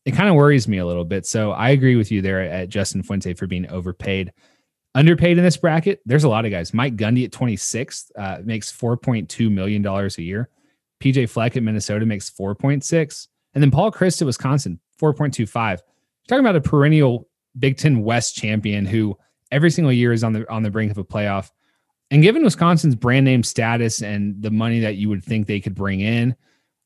It 0.06 0.12
kind 0.12 0.30
of 0.30 0.36
worries 0.36 0.68
me 0.68 0.78
a 0.78 0.86
little 0.86 1.04
bit. 1.04 1.26
So 1.26 1.52
I 1.52 1.72
agree 1.72 1.98
with 1.98 2.12
you 2.12 2.22
there 2.22 2.42
at 2.42 2.70
Justin 2.70 3.04
Fuente 3.04 3.34
for 3.34 3.48
being 3.48 3.70
overpaid. 3.70 4.32
Underpaid 4.98 5.38
in 5.38 5.44
this 5.44 5.58
bracket, 5.58 6.02
there's 6.08 6.24
a 6.24 6.30
lot 6.30 6.46
of 6.46 6.50
guys. 6.50 6.74
Mike 6.74 6.96
Gundy 6.96 7.24
at 7.24 7.32
26 7.32 8.12
uh, 8.18 8.40
makes 8.44 8.72
4.2 8.72 9.52
million 9.52 9.84
dollars 9.84 10.18
a 10.18 10.24
year. 10.24 10.50
PJ 11.00 11.30
Fleck 11.30 11.56
at 11.56 11.62
Minnesota 11.62 12.04
makes 12.04 12.32
4.6, 12.32 13.28
and 13.54 13.64
then 13.64 13.70
Paul 13.70 13.92
Chryst 13.92 14.24
at 14.24 14.26
Wisconsin 14.26 14.80
4.25. 15.00 15.54
You're 15.54 15.78
talking 16.28 16.40
about 16.44 16.56
a 16.56 16.62
perennial 16.62 17.30
Big 17.60 17.78
Ten 17.78 18.04
West 18.04 18.36
champion 18.36 18.88
who 18.88 19.16
every 19.52 19.70
single 19.70 19.94
year 19.94 20.14
is 20.14 20.24
on 20.24 20.34
the 20.34 20.50
on 20.52 20.64
the 20.64 20.72
brink 20.72 20.90
of 20.90 20.98
a 20.98 21.04
playoff. 21.04 21.52
And 22.10 22.24
given 22.24 22.44
Wisconsin's 22.44 22.96
brand 22.96 23.24
name 23.24 23.44
status 23.44 24.02
and 24.02 24.42
the 24.42 24.50
money 24.50 24.80
that 24.80 24.96
you 24.96 25.10
would 25.10 25.24
think 25.24 25.46
they 25.46 25.60
could 25.60 25.76
bring 25.76 26.00
in, 26.00 26.36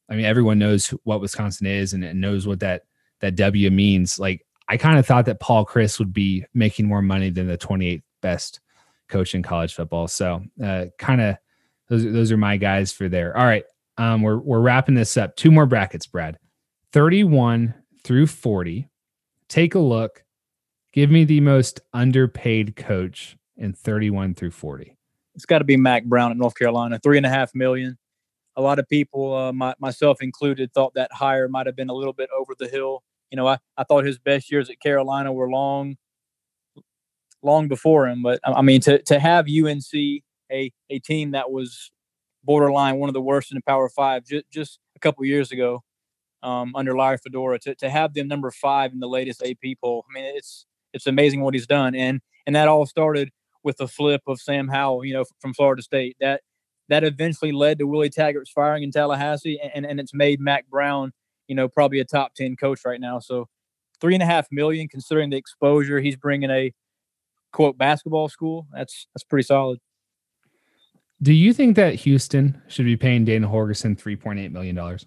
I 0.09 0.15
mean, 0.17 0.25
everyone 0.25 0.59
knows 0.59 0.87
what 1.05 1.21
Wisconsin 1.21 1.65
is 1.65 1.93
and, 1.93 2.03
and 2.03 2.19
knows 2.19 2.45
what 2.45 2.59
that 2.59 2.83
that 3.21 3.37
W 3.37 3.71
means. 3.71 4.19
Like 4.19 4.45
I 4.71 4.77
kind 4.77 4.97
of 4.97 5.05
thought 5.05 5.25
that 5.25 5.41
Paul 5.41 5.65
Chryst 5.65 5.99
would 5.99 6.13
be 6.13 6.45
making 6.53 6.87
more 6.87 7.01
money 7.01 7.29
than 7.29 7.45
the 7.47 7.57
28th 7.57 8.03
best 8.21 8.61
coach 9.09 9.35
in 9.35 9.43
college 9.43 9.73
football. 9.73 10.07
So, 10.07 10.43
uh, 10.63 10.85
kind 10.97 11.19
of 11.19 11.35
those 11.89 12.05
those 12.05 12.31
are 12.31 12.37
my 12.37 12.55
guys 12.55 12.93
for 12.93 13.09
there. 13.09 13.35
All 13.35 13.43
right, 13.43 13.65
um, 13.97 14.21
we're 14.21 14.37
we're 14.37 14.61
wrapping 14.61 14.95
this 14.95 15.17
up. 15.17 15.35
Two 15.35 15.51
more 15.51 15.65
brackets, 15.65 16.07
Brad. 16.07 16.39
31 16.93 17.73
through 18.05 18.27
40. 18.27 18.87
Take 19.49 19.75
a 19.75 19.79
look. 19.79 20.23
Give 20.93 21.11
me 21.11 21.25
the 21.25 21.41
most 21.41 21.81
underpaid 21.91 22.77
coach 22.77 23.37
in 23.57 23.73
31 23.73 24.35
through 24.35 24.51
40. 24.51 24.95
It's 25.35 25.45
got 25.45 25.59
to 25.59 25.65
be 25.65 25.75
Mack 25.75 26.05
Brown 26.05 26.31
at 26.31 26.37
North 26.37 26.55
Carolina, 26.55 26.97
three 27.03 27.17
and 27.17 27.25
a 27.25 27.29
half 27.29 27.53
million. 27.53 27.97
A 28.55 28.61
lot 28.61 28.79
of 28.79 28.87
people, 28.87 29.33
uh, 29.33 29.51
my, 29.51 29.73
myself 29.79 30.21
included, 30.21 30.73
thought 30.73 30.93
that 30.93 31.11
hire 31.11 31.49
might 31.49 31.65
have 31.65 31.75
been 31.75 31.89
a 31.89 31.93
little 31.93 32.13
bit 32.13 32.29
over 32.37 32.53
the 32.57 32.69
hill. 32.69 33.03
You 33.31 33.37
know, 33.37 33.47
I, 33.47 33.57
I 33.77 33.83
thought 33.83 34.05
his 34.05 34.19
best 34.19 34.51
years 34.51 34.69
at 34.69 34.79
Carolina 34.79 35.31
were 35.31 35.49
long, 35.49 35.95
long 37.41 37.67
before 37.67 38.07
him. 38.07 38.21
But 38.21 38.39
I 38.43 38.61
mean, 38.61 38.81
to 38.81 39.01
to 39.03 39.19
have 39.19 39.47
UNC, 39.47 39.93
a 40.51 40.71
a 40.89 40.99
team 40.99 41.31
that 41.31 41.51
was 41.51 41.91
borderline 42.43 42.97
one 42.97 43.09
of 43.09 43.13
the 43.13 43.21
worst 43.21 43.51
in 43.51 43.55
the 43.55 43.61
Power 43.61 43.89
Five 43.89 44.25
just 44.25 44.45
just 44.51 44.79
a 44.95 44.99
couple 44.99 45.23
years 45.25 45.51
ago, 45.51 45.81
um, 46.43 46.73
under 46.75 46.95
Larry 46.97 47.17
Fedora, 47.17 47.59
to 47.59 47.75
to 47.75 47.89
have 47.89 48.13
them 48.13 48.27
number 48.27 48.51
five 48.51 48.91
in 48.91 48.99
the 48.99 49.07
latest 49.07 49.43
AP 49.43 49.77
poll. 49.81 50.05
I 50.09 50.13
mean, 50.13 50.35
it's 50.35 50.65
it's 50.93 51.07
amazing 51.07 51.41
what 51.41 51.53
he's 51.53 51.67
done, 51.67 51.95
and 51.95 52.21
and 52.45 52.55
that 52.55 52.67
all 52.67 52.85
started 52.85 53.29
with 53.63 53.77
the 53.77 53.87
flip 53.87 54.21
of 54.27 54.39
Sam 54.41 54.67
Howell, 54.67 55.05
you 55.05 55.13
know, 55.13 55.25
from 55.39 55.53
Florida 55.53 55.81
State. 55.81 56.17
That 56.19 56.41
that 56.89 57.03
eventually 57.03 57.51
led 57.51 57.79
to 57.79 57.87
Willie 57.87 58.09
Taggart's 58.09 58.51
firing 58.51 58.83
in 58.83 58.91
Tallahassee, 58.91 59.59
and 59.73 59.85
and 59.85 59.99
it's 59.99 60.13
made 60.13 60.39
Mack 60.39 60.67
Brown, 60.67 61.13
you 61.51 61.55
know, 61.55 61.67
probably 61.67 61.99
a 61.99 62.05
top 62.05 62.33
ten 62.33 62.55
coach 62.55 62.79
right 62.85 63.01
now. 63.01 63.19
So 63.19 63.49
three 63.99 64.13
and 64.13 64.23
a 64.23 64.25
half 64.25 64.47
million, 64.51 64.87
considering 64.87 65.29
the 65.29 65.35
exposure 65.35 65.99
he's 65.99 66.15
bringing 66.15 66.49
a 66.49 66.71
quote 67.51 67.77
basketball 67.77 68.29
school. 68.29 68.67
That's 68.73 69.05
that's 69.13 69.25
pretty 69.25 69.43
solid. 69.43 69.79
Do 71.21 71.33
you 71.33 71.51
think 71.51 71.75
that 71.75 71.95
Houston 71.95 72.61
should 72.69 72.85
be 72.85 72.95
paying 72.95 73.25
Dana 73.25 73.49
point 73.49 74.39
eight 74.39 74.53
million 74.53 74.77
dollars? 74.77 75.05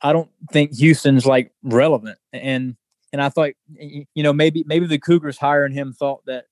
I 0.00 0.12
don't 0.12 0.30
think 0.52 0.76
Houston's 0.76 1.26
like 1.26 1.50
relevant, 1.64 2.20
and 2.32 2.76
and 3.12 3.20
I 3.20 3.28
thought 3.28 3.50
you 3.76 4.22
know 4.22 4.32
maybe 4.32 4.62
maybe 4.68 4.86
the 4.86 5.00
Cougars 5.00 5.36
hiring 5.36 5.72
him 5.72 5.92
thought 5.92 6.24
that 6.26 6.44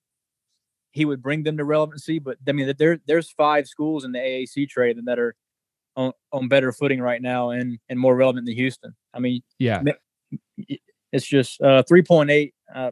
he 0.91 1.05
would 1.05 1.21
bring 1.21 1.43
them 1.43 1.55
to 1.55 1.63
relevancy, 1.63 2.19
but 2.19 2.37
I 2.45 2.51
mean 2.51 2.73
there 2.77 2.99
there's 3.07 3.31
five 3.31 3.65
schools 3.65 4.03
in 4.03 4.11
the 4.11 4.19
AAC 4.19 4.67
trade 4.67 4.97
that 5.05 5.19
are 5.19 5.35
on, 5.95 6.11
on 6.31 6.47
better 6.47 6.71
footing 6.71 7.01
right 7.01 7.21
now 7.21 7.51
and 7.51 7.79
and 7.89 7.99
more 7.99 8.15
relevant 8.15 8.45
than 8.45 8.55
Houston. 8.55 8.95
I 9.13 9.19
mean, 9.19 9.41
yeah, 9.59 9.81
it's 11.11 11.25
just 11.25 11.61
uh, 11.61 11.83
three 11.83 12.03
point 12.03 12.29
eight. 12.29 12.53
Uh, 12.73 12.91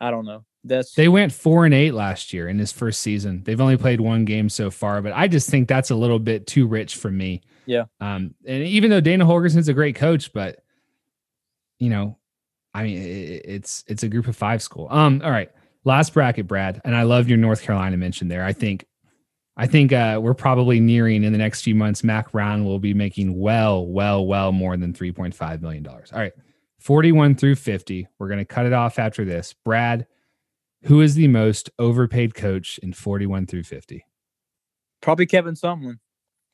I 0.00 0.10
don't 0.10 0.24
know. 0.24 0.44
That's 0.64 0.94
they 0.94 1.08
went 1.08 1.32
four 1.32 1.64
and 1.64 1.74
eight 1.74 1.92
last 1.92 2.32
year 2.32 2.48
in 2.48 2.58
his 2.58 2.72
first 2.72 3.02
season. 3.02 3.42
They've 3.44 3.60
only 3.60 3.76
played 3.76 4.00
one 4.00 4.24
game 4.24 4.48
so 4.48 4.70
far, 4.70 5.02
but 5.02 5.12
I 5.12 5.26
just 5.26 5.50
think 5.50 5.68
that's 5.68 5.90
a 5.90 5.94
little 5.94 6.20
bit 6.20 6.46
too 6.46 6.66
rich 6.66 6.96
for 6.96 7.10
me. 7.10 7.42
Yeah. 7.66 7.84
Um, 8.00 8.34
and 8.46 8.62
even 8.64 8.90
though 8.90 9.00
Dana 9.00 9.24
Holgorsen's 9.24 9.68
a 9.68 9.74
great 9.74 9.96
coach, 9.96 10.32
but 10.32 10.60
you 11.78 11.90
know, 11.90 12.16
I 12.74 12.84
mean, 12.84 12.96
it, 12.96 13.42
it's 13.44 13.84
it's 13.88 14.04
a 14.04 14.08
group 14.08 14.28
of 14.28 14.36
five 14.36 14.62
school. 14.62 14.86
Um, 14.90 15.20
all 15.24 15.30
right, 15.30 15.50
last 15.84 16.14
bracket, 16.14 16.46
Brad, 16.46 16.80
and 16.84 16.94
I 16.94 17.02
love 17.02 17.28
your 17.28 17.38
North 17.38 17.62
Carolina 17.62 17.96
mention 17.96 18.28
there. 18.28 18.44
I 18.44 18.52
think, 18.52 18.86
I 19.56 19.66
think 19.66 19.92
uh, 19.92 20.18
we're 20.22 20.34
probably 20.34 20.80
nearing 20.80 21.24
in 21.24 21.32
the 21.32 21.38
next 21.38 21.62
few 21.62 21.74
months. 21.74 22.02
Mack 22.02 22.32
Brown 22.32 22.64
will 22.64 22.78
be 22.78 22.94
making 22.94 23.38
well, 23.38 23.86
well, 23.86 24.26
well 24.26 24.50
more 24.50 24.76
than 24.76 24.94
three 24.94 25.12
point 25.12 25.34
five 25.34 25.60
million 25.60 25.82
dollars. 25.82 26.10
All 26.12 26.18
right, 26.18 26.32
forty 26.78 27.12
one 27.12 27.34
through 27.34 27.56
fifty. 27.56 28.08
We're 28.18 28.28
gonna 28.28 28.44
cut 28.44 28.66
it 28.66 28.72
off 28.72 28.98
after 28.98 29.24
this, 29.24 29.54
Brad. 29.64 30.06
Who 30.84 31.00
is 31.00 31.14
the 31.14 31.28
most 31.28 31.70
overpaid 31.78 32.34
coach 32.34 32.78
in 32.82 32.92
41 32.92 33.46
through 33.46 33.62
50? 33.62 34.04
Probably 35.00 35.26
Kevin 35.26 35.54
Sumlin. 35.54 35.98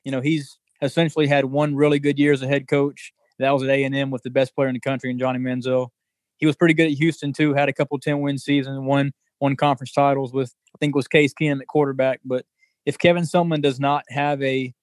You 0.03 0.11
know, 0.11 0.21
he's 0.21 0.59
essentially 0.81 1.25
had 1.25 1.45
one 1.45 1.75
really 1.75 1.99
good 1.99 2.19
year 2.19 2.31
as 2.31 2.43
a 2.43 2.47
head 2.47 2.67
coach. 2.67 3.11
That 3.39 3.51
was 3.51 3.63
at 3.63 3.69
A&M 3.69 4.11
with 4.11 4.21
the 4.23 4.29
best 4.29 4.53
player 4.55 4.67
in 4.67 4.73
the 4.73 4.79
country, 4.79 5.09
and 5.09 5.19
Johnny 5.19 5.39
Manziel. 5.39 5.89
He 6.37 6.45
was 6.45 6.55
pretty 6.55 6.73
good 6.73 6.91
at 6.91 6.97
Houston 6.97 7.33
too. 7.33 7.53
Had 7.53 7.69
a 7.69 7.73
couple 7.73 7.97
10 7.99 8.21
win 8.21 8.37
seasons, 8.37 8.79
won 8.79 9.13
one 9.39 9.55
conference 9.55 9.91
titles 9.91 10.31
with 10.31 10.53
I 10.75 10.77
think 10.77 10.91
it 10.91 10.95
was 10.95 11.07
Case 11.07 11.33
Keenum 11.33 11.61
at 11.61 11.67
quarterback. 11.67 12.19
But 12.23 12.45
if 12.89 12.97
Kevin 12.97 13.21
Sumlin 13.21 13.61
does 13.61 13.79
not 13.79 14.03
have 14.09 14.41
a 14.41 14.73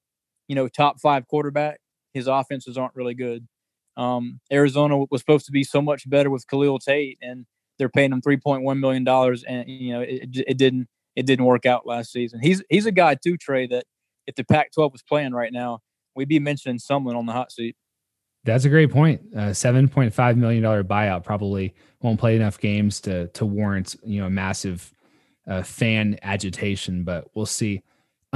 you 0.46 0.54
know 0.54 0.68
top 0.68 1.00
five 1.00 1.26
quarterback, 1.26 1.80
his 2.14 2.28
offenses 2.28 2.78
aren't 2.78 2.94
really 2.94 3.14
good. 3.14 3.46
Um, 3.96 4.38
Arizona 4.52 4.96
was 5.10 5.20
supposed 5.20 5.46
to 5.46 5.52
be 5.52 5.64
so 5.64 5.82
much 5.82 6.08
better 6.08 6.30
with 6.30 6.46
Khalil 6.46 6.78
Tate, 6.78 7.18
and 7.20 7.46
they're 7.78 7.88
paying 7.88 8.12
him 8.12 8.20
three 8.20 8.36
point 8.36 8.62
one 8.62 8.78
million 8.78 9.02
dollars, 9.02 9.42
and 9.42 9.68
you 9.68 9.92
know 9.92 10.02
it, 10.02 10.28
it 10.46 10.56
didn't 10.56 10.86
it 11.16 11.26
didn't 11.26 11.46
work 11.46 11.66
out 11.66 11.84
last 11.84 12.12
season. 12.12 12.38
He's 12.40 12.62
he's 12.70 12.86
a 12.86 12.92
guy 12.92 13.16
too, 13.16 13.36
Trey. 13.36 13.66
That 13.66 13.84
if 14.28 14.36
the 14.36 14.44
Pac-12 14.44 14.92
was 14.92 15.02
playing 15.02 15.32
right 15.32 15.52
now, 15.52 15.80
we'd 16.14 16.28
be 16.28 16.38
mentioning 16.38 16.78
someone 16.78 17.16
on 17.16 17.26
the 17.26 17.32
hot 17.32 17.50
seat. 17.50 17.74
That's 18.44 18.64
a 18.64 18.68
great 18.68 18.92
point. 18.92 19.22
Uh, 19.36 19.52
Seven 19.52 19.88
point 19.88 20.14
five 20.14 20.36
million 20.36 20.62
dollar 20.62 20.84
buyout 20.84 21.24
probably 21.24 21.74
won't 22.02 22.20
play 22.20 22.36
enough 22.36 22.60
games 22.60 23.00
to 23.00 23.26
to 23.28 23.44
warrant 23.44 23.96
you 24.04 24.20
know 24.20 24.30
massive 24.30 24.92
uh, 25.48 25.62
fan 25.62 26.18
agitation, 26.22 27.04
but 27.04 27.28
we'll 27.34 27.46
see. 27.46 27.82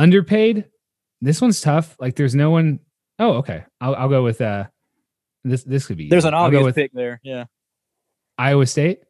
Underpaid. 0.01 0.65
This 1.21 1.41
one's 1.41 1.61
tough. 1.61 1.95
Like 2.01 2.17
there's 2.17 2.35
no 2.35 2.51
one. 2.51 2.81
Oh, 3.19 3.35
okay. 3.35 3.65
I'll, 3.81 3.95
I'll 3.95 4.09
go 4.09 4.23
with 4.23 4.41
uh 4.41 4.65
this. 5.45 5.63
This 5.63 5.87
could 5.87 5.99
be. 5.99 6.09
There's 6.09 6.25
an 6.25 6.35
obvious 6.35 6.65
with 6.65 6.75
pick 6.75 6.93
there. 6.93 7.21
Yeah. 7.23 7.45
Iowa 8.39 8.65
State. 8.67 9.01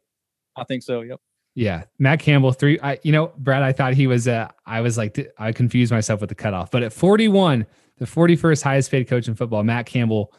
I 0.57 0.65
think 0.65 0.83
so. 0.83 1.01
Yep. 1.01 1.19
Yeah, 1.53 1.83
Matt 1.99 2.19
Campbell 2.19 2.53
three. 2.53 2.79
I, 2.81 2.99
you 3.03 3.11
know, 3.11 3.31
Brad, 3.37 3.61
I 3.61 3.73
thought 3.73 3.93
he 3.93 4.07
was. 4.07 4.27
Uh, 4.27 4.49
I 4.65 4.81
was 4.81 4.97
like, 4.97 5.33
I 5.37 5.51
confused 5.51 5.91
myself 5.91 6.21
with 6.21 6.29
the 6.29 6.35
cutoff. 6.35 6.71
But 6.71 6.83
at 6.83 6.93
41, 6.93 7.65
the 7.97 8.05
41st 8.05 8.63
highest 8.63 8.91
paid 8.91 9.07
coach 9.07 9.27
in 9.27 9.35
football, 9.35 9.63
Matt 9.63 9.85
Campbell, 9.85 10.33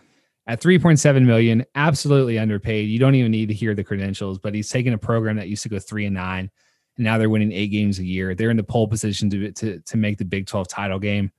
at 0.47 0.61
3.7 0.61 1.25
million, 1.25 1.65
absolutely 1.75 2.39
underpaid. 2.39 2.89
You 2.89 2.99
don't 2.99 3.15
even 3.15 3.31
need 3.31 3.49
to 3.49 3.55
hear 3.55 3.75
the 3.75 3.85
credentials. 3.85 4.39
But 4.39 4.55
he's 4.55 4.71
taking 4.71 4.95
a 4.95 4.99
program 4.99 5.37
that 5.37 5.49
used 5.49 5.63
to 5.65 5.69
go 5.69 5.79
three 5.79 6.07
and 6.07 6.15
nine, 6.15 6.51
and 6.97 7.05
now 7.05 7.19
they're 7.19 7.31
winning 7.31 7.53
eight 7.53 7.69
games 7.69 7.99
a 7.99 8.05
year. 8.05 8.35
They're 8.35 8.51
in 8.51 8.57
the 8.57 8.63
pole 8.63 8.89
position 8.89 9.31
to 9.31 9.53
to 9.53 9.81
to 9.81 9.97
make 9.97 10.19
the 10.19 10.25
Big 10.25 10.47
12 10.47 10.69
title 10.69 10.99
game. 10.99 11.31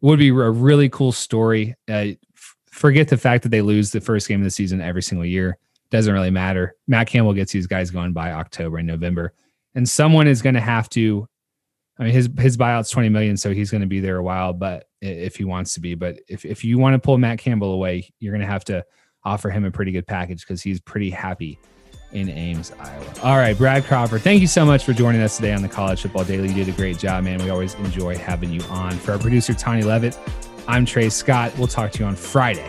Would 0.00 0.18
be 0.18 0.28
a 0.28 0.32
really 0.32 0.88
cool 0.88 1.12
story. 1.12 1.74
Uh, 1.88 2.06
forget 2.70 3.08
the 3.08 3.16
fact 3.16 3.42
that 3.42 3.48
they 3.48 3.62
lose 3.62 3.90
the 3.90 4.00
first 4.00 4.28
game 4.28 4.40
of 4.40 4.44
the 4.44 4.50
season 4.50 4.80
every 4.80 5.02
single 5.02 5.26
year 5.26 5.58
doesn't 5.90 6.12
really 6.12 6.30
matter. 6.30 6.76
Matt 6.86 7.08
Campbell 7.08 7.32
gets 7.32 7.52
these 7.52 7.66
guys 7.66 7.90
going 7.90 8.12
by 8.12 8.32
October 8.32 8.78
and 8.78 8.86
November, 8.86 9.32
and 9.74 9.88
someone 9.88 10.28
is 10.28 10.42
going 10.42 10.54
to 10.54 10.60
have 10.60 10.88
to. 10.90 11.26
I 11.98 12.04
mean, 12.04 12.12
his 12.12 12.28
his 12.38 12.56
buyout's 12.56 12.90
twenty 12.90 13.08
million, 13.08 13.36
so 13.36 13.52
he's 13.52 13.70
going 13.70 13.80
to 13.80 13.86
be 13.86 14.00
there 14.00 14.18
a 14.18 14.22
while. 14.22 14.52
But 14.52 14.84
if 15.00 15.36
he 15.36 15.44
wants 15.44 15.74
to 15.74 15.80
be, 15.80 15.94
but 15.94 16.18
if 16.28 16.44
if 16.44 16.64
you 16.64 16.78
want 16.78 16.94
to 16.94 16.98
pull 16.98 17.18
Matt 17.18 17.38
Campbell 17.38 17.72
away, 17.72 18.12
you're 18.20 18.32
going 18.32 18.46
to 18.46 18.52
have 18.52 18.64
to 18.64 18.84
offer 19.24 19.50
him 19.50 19.64
a 19.64 19.70
pretty 19.70 19.90
good 19.90 20.06
package 20.06 20.42
because 20.42 20.62
he's 20.62 20.80
pretty 20.80 21.10
happy 21.10 21.58
in 22.12 22.28
Ames, 22.28 22.72
Iowa. 22.78 23.04
All 23.22 23.36
right, 23.36 23.56
Brad 23.56 23.84
Crawford, 23.84 24.22
thank 24.22 24.40
you 24.40 24.46
so 24.46 24.64
much 24.64 24.84
for 24.84 24.92
joining 24.92 25.20
us 25.20 25.36
today 25.36 25.52
on 25.52 25.62
the 25.62 25.68
College 25.68 26.02
Football 26.02 26.24
Daily. 26.24 26.48
You 26.48 26.54
did 26.64 26.68
a 26.68 26.76
great 26.76 26.98
job, 26.98 27.24
man. 27.24 27.42
We 27.42 27.50
always 27.50 27.74
enjoy 27.74 28.16
having 28.16 28.50
you 28.50 28.62
on. 28.70 28.92
For 28.92 29.12
our 29.12 29.18
producer 29.18 29.54
Tony 29.54 29.82
Levitt, 29.82 30.18
I'm 30.66 30.84
Trey 30.84 31.08
Scott. 31.08 31.52
We'll 31.58 31.66
talk 31.66 31.92
to 31.92 31.98
you 32.00 32.04
on 32.06 32.16
Friday. 32.16 32.68